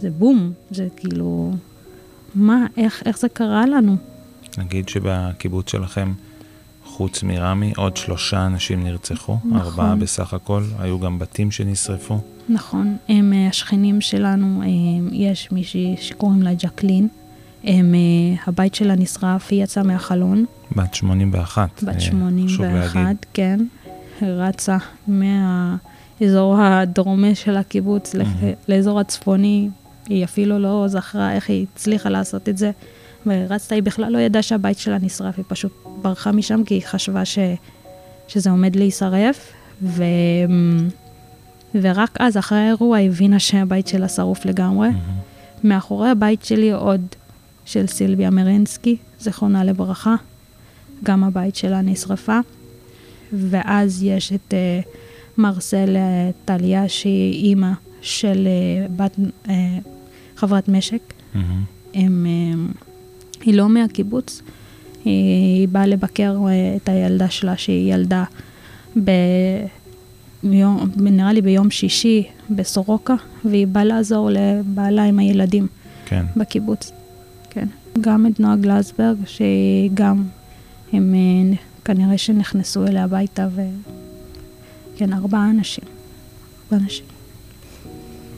[0.00, 1.52] זה בום, זה כאילו...
[2.34, 3.96] מה, איך, איך זה קרה לנו?
[4.58, 6.12] נגיד שבקיבוץ שלכם,
[6.84, 9.56] חוץ מרמי, עוד שלושה אנשים נרצחו, נכון.
[9.56, 12.20] ארבעה בסך הכל, היו גם בתים שנשרפו.
[12.48, 14.68] נכון, הם אה, השכנים שלנו, אה,
[15.12, 17.08] יש מישהי שקוראים לה ג'קלין.
[17.64, 20.44] הם, אה, הבית שלה נשרף, היא יצאה מהחלון,
[20.76, 21.82] בת 81.
[21.82, 22.48] בת אה, חשוב להגיד.
[22.48, 23.60] 81, כן.
[24.22, 24.76] רצה
[26.20, 28.52] מהאזור הדרומי של הקיבוץ מהמם.
[28.68, 29.68] לאזור הצפוני.
[30.08, 32.70] היא אפילו לא זכרה איך היא הצליחה לעשות את זה.
[33.26, 37.24] ורצתה, היא בכלל לא ידעה שהבית שלה נשרף, היא פשוט ברחה משם כי היא חשבה
[37.24, 37.38] ש...
[38.28, 39.52] שזה עומד להישרף.
[39.82, 40.04] ו...
[41.74, 44.88] ורק אז, אחרי האירוע, הבינה שהבית שלה שרוף לגמרי.
[44.88, 45.00] מהמם.
[45.64, 47.00] מאחורי הבית שלי עוד
[47.64, 50.14] של סילביה מרינסקי, זיכרונה לברכה.
[51.04, 52.38] גם הבית שלה נשרפה.
[53.32, 54.88] ואז יש את uh,
[55.38, 59.16] מרסל uh, טליה, שהיא אימא של uh, בת,
[59.46, 59.50] uh,
[60.36, 61.00] חברת משק.
[61.34, 61.38] Mm-hmm.
[61.94, 62.26] הם,
[63.40, 64.42] היא לא מהקיבוץ,
[65.04, 66.36] היא באה לבקר
[66.76, 68.24] את הילדה שלה, שהיא ילדה
[69.04, 69.10] ב...
[70.44, 73.14] ביום, נראה לי ביום שישי בסורוקה,
[73.44, 75.66] והיא באה לעזור לבעלה עם הילדים
[76.06, 76.26] כן.
[76.36, 76.92] בקיבוץ.
[77.50, 77.68] כן.
[78.00, 80.24] גם את נועה גלזברג, שהיא גם,
[80.92, 81.14] הם
[81.84, 83.62] כנראה שנכנסו אליה הביתה, ו...
[84.96, 85.84] כן, ארבעה אנשים.
[86.64, 87.04] ארבעה אנשים.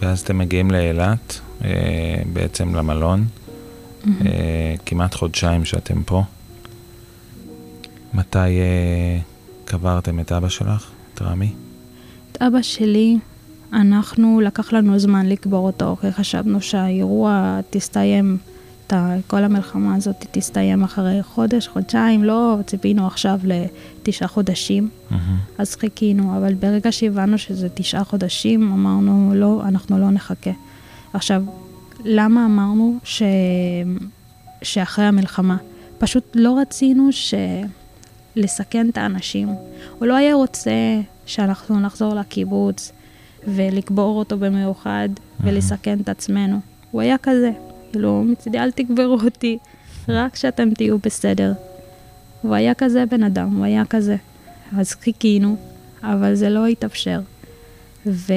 [0.00, 4.08] ואז אתם מגיעים לאילת, אה, בעצם למלון, mm-hmm.
[4.26, 6.22] אה, כמעט חודשיים שאתם פה.
[8.14, 9.18] מתי אה,
[9.64, 11.52] קברתם את אבא שלך, את רמי?
[12.32, 13.18] את אבא שלי,
[13.72, 18.38] אנחנו, לקח לנו זמן לקבור אותו, כי חשבנו שהאירוע תסתיים
[19.26, 25.14] כל המלחמה הזאת תסתיים אחרי חודש, חודשיים, לא ציפינו עכשיו לתשעה חודשים, mm-hmm.
[25.58, 30.50] אז חיכינו, אבל ברגע שהבנו שזה תשעה חודשים, אמרנו, לא, אנחנו לא נחכה.
[31.12, 31.42] עכשיו,
[32.04, 33.22] למה אמרנו ש...
[34.62, 35.56] שאחרי המלחמה?
[35.98, 37.34] פשוט לא רצינו ש...
[38.36, 39.48] לסכן את האנשים.
[39.98, 42.92] הוא לא היה רוצה שאנחנו נחזור לקיבוץ
[43.46, 45.42] ולקבור אותו במיוחד mm-hmm.
[45.44, 46.60] ולסכן את עצמנו.
[46.90, 47.50] הוא היה כזה,
[47.92, 49.58] כאילו, מצידי אל תגברו אותי,
[50.08, 51.52] רק שאתם תהיו בסדר.
[52.42, 54.16] הוא היה כזה בן אדם, הוא היה כזה.
[54.76, 55.56] אז חיכינו,
[56.02, 57.20] אבל זה לא התאפשר.
[58.06, 58.32] ו...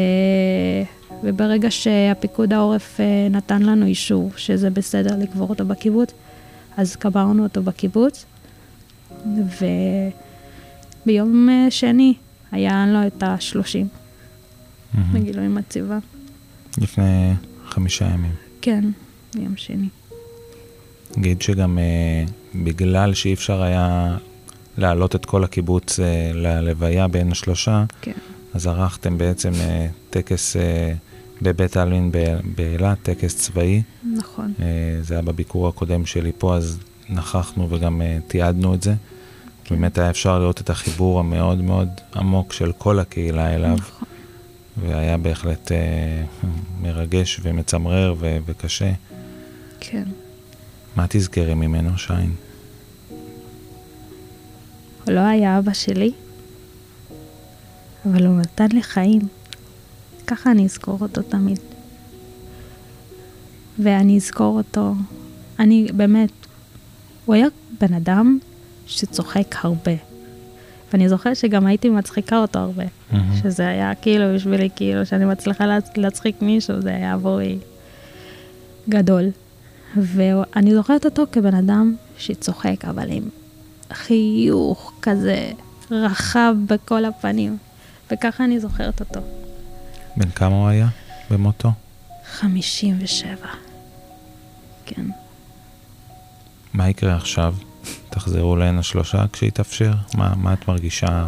[1.23, 6.13] וברגע שהפיקוד העורף אה, נתן לנו אישור שזה בסדר לקבור אותו בקיבוץ,
[6.77, 8.25] אז קברנו אותו בקיבוץ,
[11.05, 12.13] וביום אה, שני
[12.51, 13.87] היה לו את השלושים,
[15.13, 15.97] בגילוי מציבה.
[16.77, 17.33] לפני
[17.65, 18.31] חמישה ימים.
[18.61, 18.83] כן.
[19.35, 19.87] ביום שני.
[21.17, 22.23] נגיד שגם אה,
[22.63, 24.17] בגלל שאי אפשר היה
[24.77, 28.11] להעלות את כל הקיבוץ אה, ללוויה בין השלושה, כן.
[28.53, 30.93] אז ערכתם בעצם אה, טקס אה,
[31.41, 32.11] בבית העלמין
[32.55, 33.81] באילת, טקס צבאי.
[34.13, 34.53] נכון.
[34.61, 34.65] אה,
[35.01, 36.79] זה היה בביקור הקודם שלי פה, אז
[37.09, 38.93] נכחנו וגם אה, תיעדנו את זה.
[39.63, 39.75] כן.
[39.75, 43.75] באמת היה אפשר לראות את החיבור המאוד מאוד עמוק של כל הקהילה אליו.
[43.77, 44.07] נכון.
[44.77, 46.23] והיה בהחלט אה,
[46.81, 48.91] מרגש ומצמרר ו- וקשה.
[49.81, 50.03] כן.
[50.95, 52.33] מה תזכרי ממנו, שיין?
[55.05, 56.11] הוא לא היה אבא שלי,
[58.05, 59.21] אבל הוא נתן לי חיים.
[60.27, 61.59] ככה אני אזכור אותו תמיד.
[63.79, 64.93] ואני אזכור אותו,
[65.59, 66.31] אני באמת,
[67.25, 67.47] הוא היה
[67.81, 68.39] בן אדם
[68.87, 69.95] שצוחק הרבה.
[70.93, 72.83] ואני זוכרת שגם הייתי מצחיקה אותו הרבה.
[72.83, 73.15] Mm-hmm.
[73.43, 75.65] שזה היה כאילו בשבילי, כאילו, שאני מצליחה
[75.95, 77.57] להצחיק מישהו, זה היה עבורי
[78.89, 79.29] גדול.
[79.95, 83.23] ואני זוכרת אותו כבן אדם שצוחק, אבל עם
[83.93, 85.51] חיוך כזה
[85.91, 87.57] רחב בכל הפנים,
[88.11, 89.19] וככה אני זוכרת אותו.
[90.17, 90.87] בן כמה הוא היה
[91.29, 91.71] במותו?
[92.31, 93.35] 57.
[94.85, 95.05] כן.
[96.73, 97.55] מה יקרה עכשיו?
[98.09, 99.91] תחזרו לעין השלושה כשיתאפשר?
[100.15, 101.27] מה, מה את מרגישה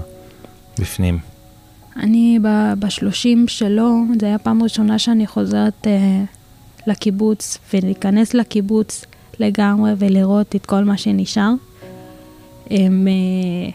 [0.79, 1.19] בפנים?
[1.95, 2.39] אני
[2.79, 6.23] בשלושים שלו, זו הייתה פעם ראשונה שאני חוזרת אה,
[6.87, 9.05] לקיבוץ ולהיכנס לקיבוץ
[9.39, 11.53] לגמרי ולראות את כל מה שנשאר.
[12.69, 13.71] הם, אה,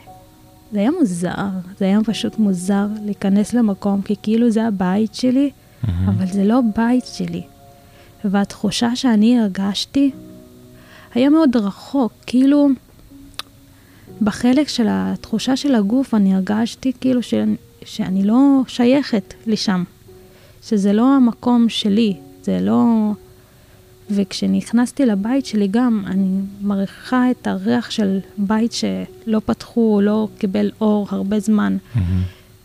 [0.73, 1.49] זה היה מוזר,
[1.79, 5.89] זה היה פשוט מוזר להיכנס למקום, כי כאילו זה הבית שלי, mm-hmm.
[6.09, 7.43] אבל זה לא בית שלי.
[8.25, 10.11] והתחושה שאני הרגשתי
[11.15, 12.69] היה מאוד רחוק, כאילו
[14.23, 19.85] בחלק של התחושה של הגוף אני הרגשתי כאילו שאני, שאני לא שייכת לשם,
[20.63, 22.17] שזה לא המקום שלי,
[22.49, 23.13] זה לא...
[24.11, 31.07] וכשנכנסתי לבית שלי גם, אני מריחה את הריח של בית שלא פתחו, לא קיבל אור
[31.11, 31.77] הרבה זמן.
[31.77, 31.99] Mm-hmm.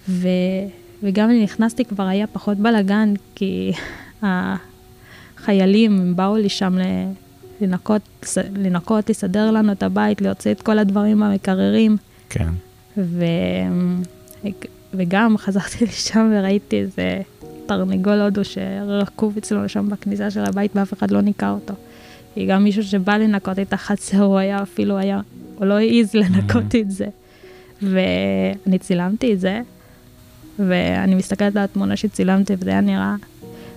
[0.10, 0.28] ו...
[1.04, 3.72] וגם כשנכנסתי כבר היה פחות בלאגן, כי
[5.38, 6.78] החיילים באו לי שם
[7.62, 8.02] לנקות,
[8.56, 11.98] לנקות, לסדר לנו את הבית, להוציא את כל הדברים המקררים.
[12.30, 12.50] כן.
[12.98, 13.26] ו...
[14.94, 17.22] וגם חזרתי לשם וראיתי איזה
[17.66, 21.74] תרנגול הודו שרקוב אצלנו שם בכניסה של הבית ואף אחד לא ניקה אותו.
[22.34, 25.22] כי גם מישהו שבא לנקות את החצר, הוא היה אפילו היה,
[25.56, 27.08] הוא לא העז לנקות את זה.
[27.82, 29.62] ואני צילמתי את זה,
[30.60, 33.16] ואני מסתכלת על התמונה שצילמתי, וזה היה נראה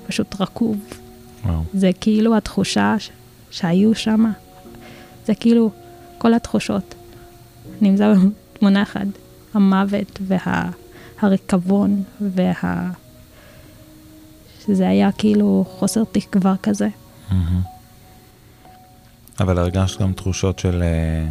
[0.07, 0.77] פשוט רקוב.
[1.45, 1.63] וואו.
[1.75, 3.11] זה כאילו התחושה ש...
[3.51, 4.25] שהיו שם,
[5.27, 5.71] זה כאילו
[6.19, 6.95] כל התחושות.
[7.81, 8.15] נמצא
[8.53, 9.07] בתמונה אחת,
[9.55, 10.19] המוות
[11.23, 12.91] והריקבון וה...
[14.67, 16.89] שזה היה כאילו חוסר תקווה כזה.
[19.41, 20.83] אבל הרגשת גם תחושות של...
[20.83, 21.29] אה,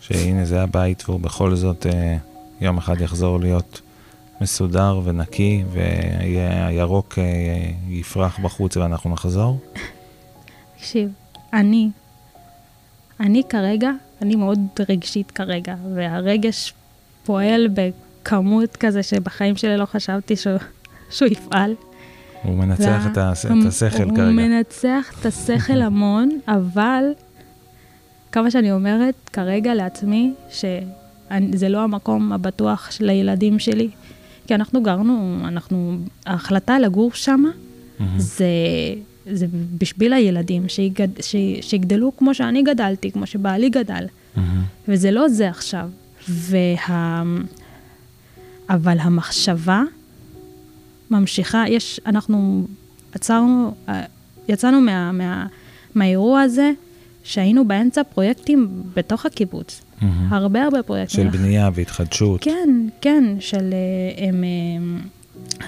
[0.00, 2.16] שהנה זה הבית והוא בכל זאת אה,
[2.60, 3.80] יום אחד יחזור להיות
[4.40, 7.18] מסודר ונקי והירוק
[7.88, 9.60] יפרח בחוץ ואנחנו נחזור?
[10.76, 11.08] תקשיב,
[11.52, 11.90] אני,
[13.20, 13.90] אני כרגע,
[14.22, 14.58] אני מאוד
[14.88, 16.72] רגשית כרגע, והרגש
[17.24, 20.58] פועל בכמות כזה שבחיים שלי לא חשבתי שהוא,
[21.10, 21.74] שהוא יפעל.
[22.46, 23.12] הוא מנצח וה...
[23.12, 23.46] את, הס...
[23.46, 24.24] את השכל הוא כרגע.
[24.24, 27.04] הוא מנצח את השכל המון, אבל
[28.32, 33.88] כמה שאני אומרת כרגע לעצמי, שזה לא המקום הבטוח של הילדים שלי.
[34.46, 38.02] כי אנחנו גרנו, אנחנו, ההחלטה לגור שם, mm-hmm.
[38.16, 38.46] זה,
[39.32, 39.46] זה
[39.78, 44.06] בשביל הילדים, שיגד, ש, שיגדלו כמו שאני גדלתי, כמו שבעלי גדל.
[44.06, 44.40] Mm-hmm.
[44.88, 45.88] וזה לא זה עכשיו.
[46.28, 47.22] וה...
[48.70, 49.82] אבל המחשבה
[51.10, 52.66] ממשיכה, יש, אנחנו
[53.12, 53.74] עצרנו,
[54.48, 55.46] יצאנו מה, מה,
[55.94, 56.70] מהאירוע הזה,
[57.24, 59.80] שהיינו באמצע פרויקטים בתוך הקיבוץ.
[59.80, 60.04] Mm-hmm.
[60.30, 61.32] הרבה הרבה פרויקטים.
[61.32, 62.42] של בנייה והתחדשות.
[62.42, 63.74] כן, כן, של...
[63.74, 64.44] אה, הם,
[64.76, 65.00] הם,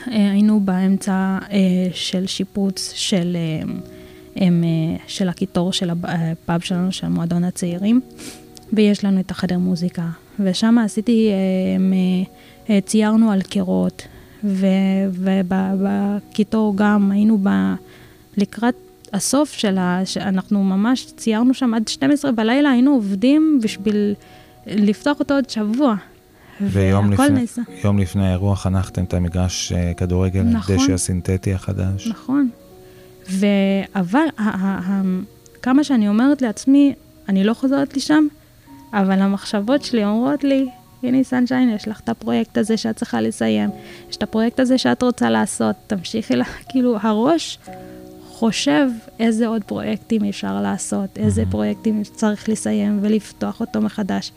[0.09, 1.59] אה, היינו באמצע אה,
[1.93, 3.36] של שיפוץ של,
[4.36, 4.64] הם,
[5.07, 8.01] של הקיטור של הפאב שלנו, של מועדון הצעירים,
[8.72, 10.09] ויש לנו את החדר מוזיקה.
[10.41, 11.30] ושם עשיתי,
[11.76, 11.93] הם,
[12.84, 14.03] ציירנו על קירות,
[15.12, 17.49] ובקיטור גם היינו ב,
[18.36, 18.74] לקראת
[19.12, 20.03] הסוף של ה...
[20.20, 24.14] אנחנו ממש ציירנו שם עד 12 בלילה, היינו עובדים בשביל
[24.66, 25.95] לפתוח אותו עוד שבוע.
[26.61, 27.45] ויום לפני.
[27.84, 32.07] יום לפני האירוע חנכתם את המגרש אה, כדורגל, נכון, הדשא הסינתטי החדש.
[32.07, 32.49] נכון.
[33.30, 33.47] ו...
[33.95, 34.26] אבל
[35.62, 36.95] כמה שאני אומרת לעצמי,
[37.28, 38.26] אני לא חוזרת לשם,
[38.93, 40.68] אבל המחשבות שלי אומרות לי,
[41.03, 43.70] הנה סנשיין, יש לך את הפרויקט הזה שאת צריכה לסיים,
[44.11, 47.59] יש את הפרויקט הזה שאת רוצה לעשות, תמשיכי לה, כאילו, הראש
[48.38, 48.90] חושב
[49.20, 51.51] איזה עוד פרויקטים אפשר לעשות, איזה mm-hmm.
[51.51, 54.32] פרויקטים צריך לסיים ולפתוח אותו מחדש.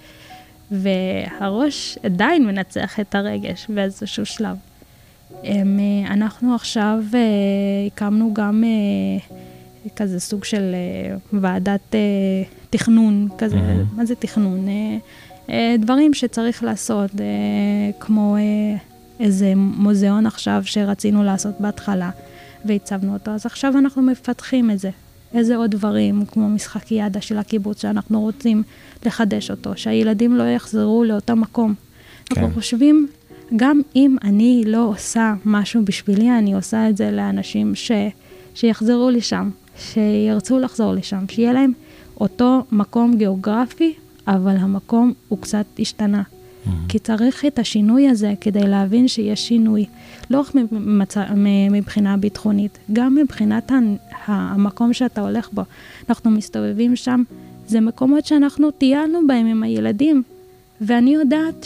[0.71, 4.57] והראש עדיין מנצח את הרגש באיזשהו שלב.
[5.43, 7.15] הם, אה, אנחנו עכשיו uh,
[7.87, 10.75] הקמנו גם uh, כזה סוג של
[11.33, 11.95] ועדת
[12.69, 13.95] תכנון, כזה, mm-hmm.
[13.97, 14.67] מה זה תכנון?
[15.47, 17.19] Uh, דברים שצריך לעשות, uh,
[17.99, 18.79] כמו uh,
[19.19, 22.09] איזה מוזיאון עכשיו שרצינו לעשות בהתחלה.
[22.65, 24.89] והצבנו אותו, אז עכשיו אנחנו מפתחים את זה.
[25.33, 28.63] איזה עוד דברים, כמו משחק ידה של הקיבוץ, שאנחנו רוצים
[29.05, 31.73] לחדש אותו, שהילדים לא יחזרו לאותו מקום.
[32.25, 32.41] כן.
[32.41, 33.07] אנחנו חושבים,
[33.55, 37.91] גם אם אני לא עושה משהו בשבילי, אני עושה את זה לאנשים ש,
[38.55, 41.71] שיחזרו לשם, שירצו לחזור לשם, שיהיה להם
[42.19, 43.93] אותו מקום גיאוגרפי,
[44.27, 46.21] אבל המקום הוא קצת השתנה.
[46.21, 46.69] Mm-hmm.
[46.89, 49.85] כי צריך את השינוי הזה כדי להבין שיש שינוי.
[50.29, 51.17] לא רק ממצ...
[51.71, 53.71] מבחינה ביטחונית, גם מבחינת
[54.25, 55.61] המקום שאתה הולך בו.
[56.09, 57.23] אנחנו מסתובבים שם,
[57.67, 60.23] זה מקומות שאנחנו טיילנו בהם עם הילדים,
[60.81, 61.65] ואני יודעת,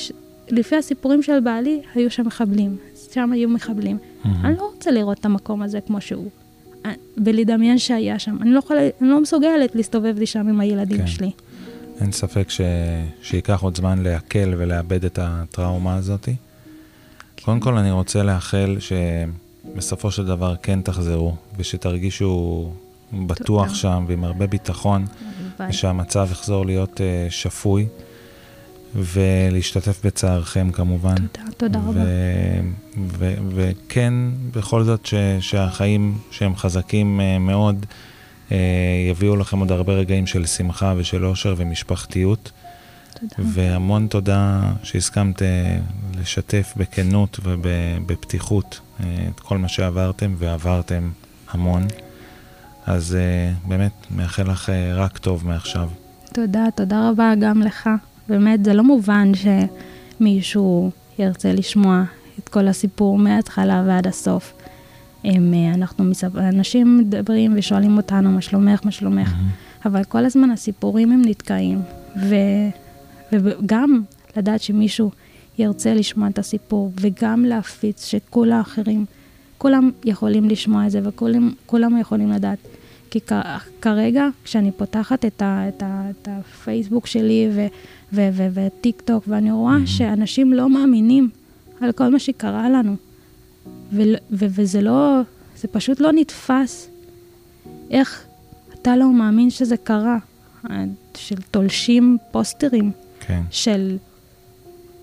[0.49, 2.75] לפי הסיפורים של בעלי, היו שם מחבלים.
[3.13, 3.97] שם היו מחבלים.
[3.97, 4.27] Mm-hmm.
[4.43, 6.29] אני לא רוצה לראות את המקום הזה כמו שהוא.
[6.85, 8.37] אה, ולדמיין שהיה שם.
[8.41, 11.07] אני לא, יכולה, אני לא מסוגלת להסתובב לי שם עם הילדים כן.
[11.07, 11.31] שלי.
[12.01, 12.61] אין ספק ש...
[13.21, 16.25] שייקח עוד זמן לעכל ולאבד את הטראומה הזאת.
[16.25, 16.33] כן.
[17.45, 22.71] קודם כל אני רוצה לאחל שבסופו של דבר כן תחזרו, ושתרגישו
[23.13, 23.75] בטוח תודה.
[23.75, 25.05] שם ועם הרבה ביטחון,
[25.59, 25.69] ביי.
[25.69, 27.87] ושהמצב יחזור להיות uh, שפוי,
[28.95, 31.15] ולהשתתף בצערכם כמובן.
[31.15, 32.01] תודה, תודה ו- רבה.
[33.49, 34.13] וכן,
[34.53, 37.85] בכל זאת ש- שהחיים שהם חזקים uh, מאוד,
[39.09, 42.51] יביאו לכם עוד הרבה רגעים של שמחה ושל אושר ומשפחתיות.
[43.19, 43.49] תודה.
[43.53, 45.77] והמון תודה שהסכמת אה,
[46.19, 51.09] לשתף בכנות ובפתיחות אה, את כל מה שעברתם, ועברתם
[51.51, 51.83] המון.
[52.85, 53.17] אז
[53.67, 55.89] באמת, מאחל לך רק טוב מעכשיו.
[56.33, 57.89] תודה, תודה רבה גם לך.
[58.29, 59.31] באמת, זה לא מובן
[60.19, 62.03] שמישהו ירצה לשמוע
[62.39, 64.53] את כל הסיפור מההתחלה ועד הסוף.
[65.25, 66.35] הם, אה, אנחנו, מספ...
[66.35, 69.85] אנשים מדברים ושואלים אותנו, מה שלומך, מה שלומך, mm-hmm.
[69.87, 71.81] אבל כל הזמן הסיפורים הם נתקעים,
[72.29, 72.35] ו...
[73.31, 74.01] וגם
[74.37, 75.11] לדעת שמישהו
[75.57, 79.05] ירצה לשמוע את הסיפור, וגם להפיץ שכל האחרים,
[79.57, 82.57] כולם יכולים לשמוע את זה, וכולם יכולים לדעת.
[83.11, 83.19] כי.
[83.81, 85.65] כרגע, כשאני פותחת את, ה...
[85.67, 86.09] את, ה...
[86.09, 87.49] את הפייסבוק שלי.
[88.13, 89.77] וטיק טוק, ואני רואה.
[89.85, 91.29] שאנשים לא מאמינים
[91.81, 92.95] על כל מה שקרה לנו.
[93.91, 94.01] ו-
[94.31, 95.21] ו- וזה לא,
[95.57, 96.89] זה פשוט לא נתפס.
[97.91, 98.25] איך
[98.73, 100.17] אתה לא מאמין שזה קרה?
[101.17, 103.41] של תולשים פוסטרים, כן.
[103.51, 103.97] של,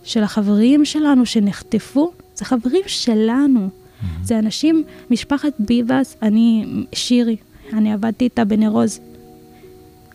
[0.04, 3.68] של החברים שלנו שנחטפו, זה חברים שלנו.
[3.68, 4.04] Mm-hmm.
[4.22, 7.36] זה אנשים, משפחת ביבס, אני, שירי,
[7.72, 9.00] אני עבדתי איתה בנרוז.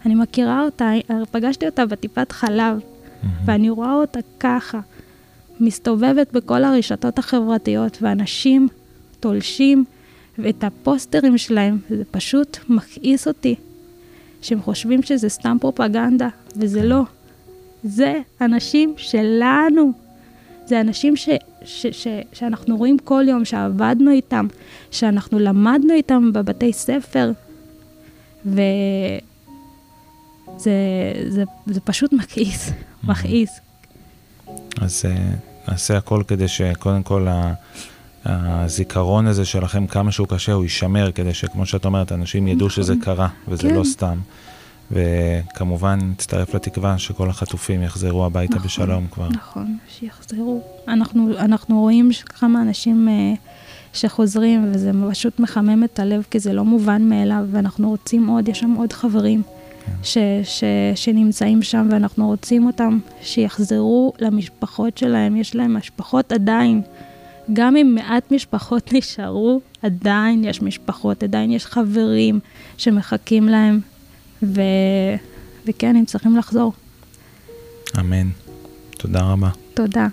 [0.06, 0.91] אני מכירה אותה,
[1.32, 3.28] פגשתי אותה בטיפת חלב, mm-hmm.
[3.45, 4.80] ואני רואה אותה ככה,
[5.60, 8.68] מסתובבת בכל הרשתות החברתיות, ואנשים
[9.20, 9.86] תולשים
[10.38, 13.55] ואת הפוסטרים שלהם, וזה פשוט מכעיס אותי,
[14.41, 17.01] שהם חושבים שזה סתם פרופגנדה, וזה לא.
[17.84, 19.91] זה אנשים שלנו.
[20.66, 21.30] זה אנשים ש,
[21.66, 24.47] ש, ש, שאנחנו רואים כל יום, שעבדנו איתם,
[24.91, 27.32] שאנחנו למדנו איתם בבתי ספר,
[28.45, 28.60] וזה
[31.28, 32.72] זה, זה פשוט מכעיס,
[33.03, 33.60] מכעיס.
[34.82, 35.34] אז אה,
[35.68, 37.28] נעשה הכל כדי שקודם כל
[38.26, 42.95] הזיכרון הזה שלכם, כמה שהוא קשה, הוא יישמר, כדי שכמו שאת אומרת, אנשים ידעו שזה
[42.95, 43.05] נכון.
[43.05, 43.76] קרה, וזה לא כן.
[43.76, 44.20] לא סתם.
[44.91, 49.30] וכמובן, נצטרף לתקווה שכל החטופים יחזרו הביתה נכון, בשלום כבר.
[49.30, 50.61] נכון, שיחזרו.
[50.88, 53.38] אנחנו, אנחנו רואים כמה אנשים uh,
[53.93, 58.59] שחוזרים, וזה פשוט מחמם את הלב, כי זה לא מובן מאליו, ואנחנו רוצים עוד, יש
[58.59, 59.41] שם עוד חברים.
[60.03, 60.63] ש, ש,
[60.95, 66.81] שנמצאים שם, ואנחנו רוצים אותם שיחזרו למשפחות שלהם, יש להם משפחות עדיין.
[67.53, 72.39] גם אם מעט משפחות נשארו, עדיין יש משפחות, עדיין יש חברים
[72.77, 73.79] שמחכים להם,
[74.43, 74.61] ו...
[75.65, 76.73] וכן, הם צריכים לחזור.
[77.99, 78.27] אמן.
[78.97, 79.49] תודה רבה.
[79.73, 80.07] תודה.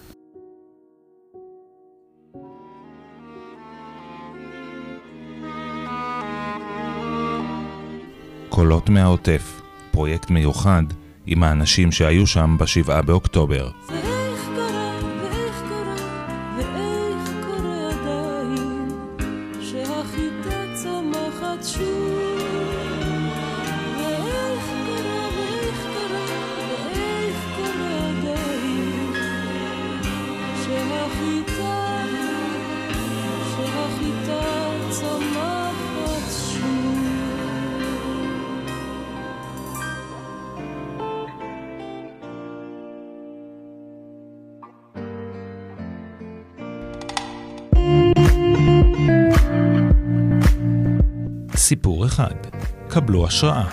[8.49, 9.61] קולות מהעוטף,
[9.95, 10.83] פרויקט מיוחד
[11.27, 13.71] עם האנשים שהיו שם בשבעה באוקטובר.
[13.87, 14.14] סיפור
[52.15, 52.35] אחד.
[52.89, 53.65] קבלו השראה.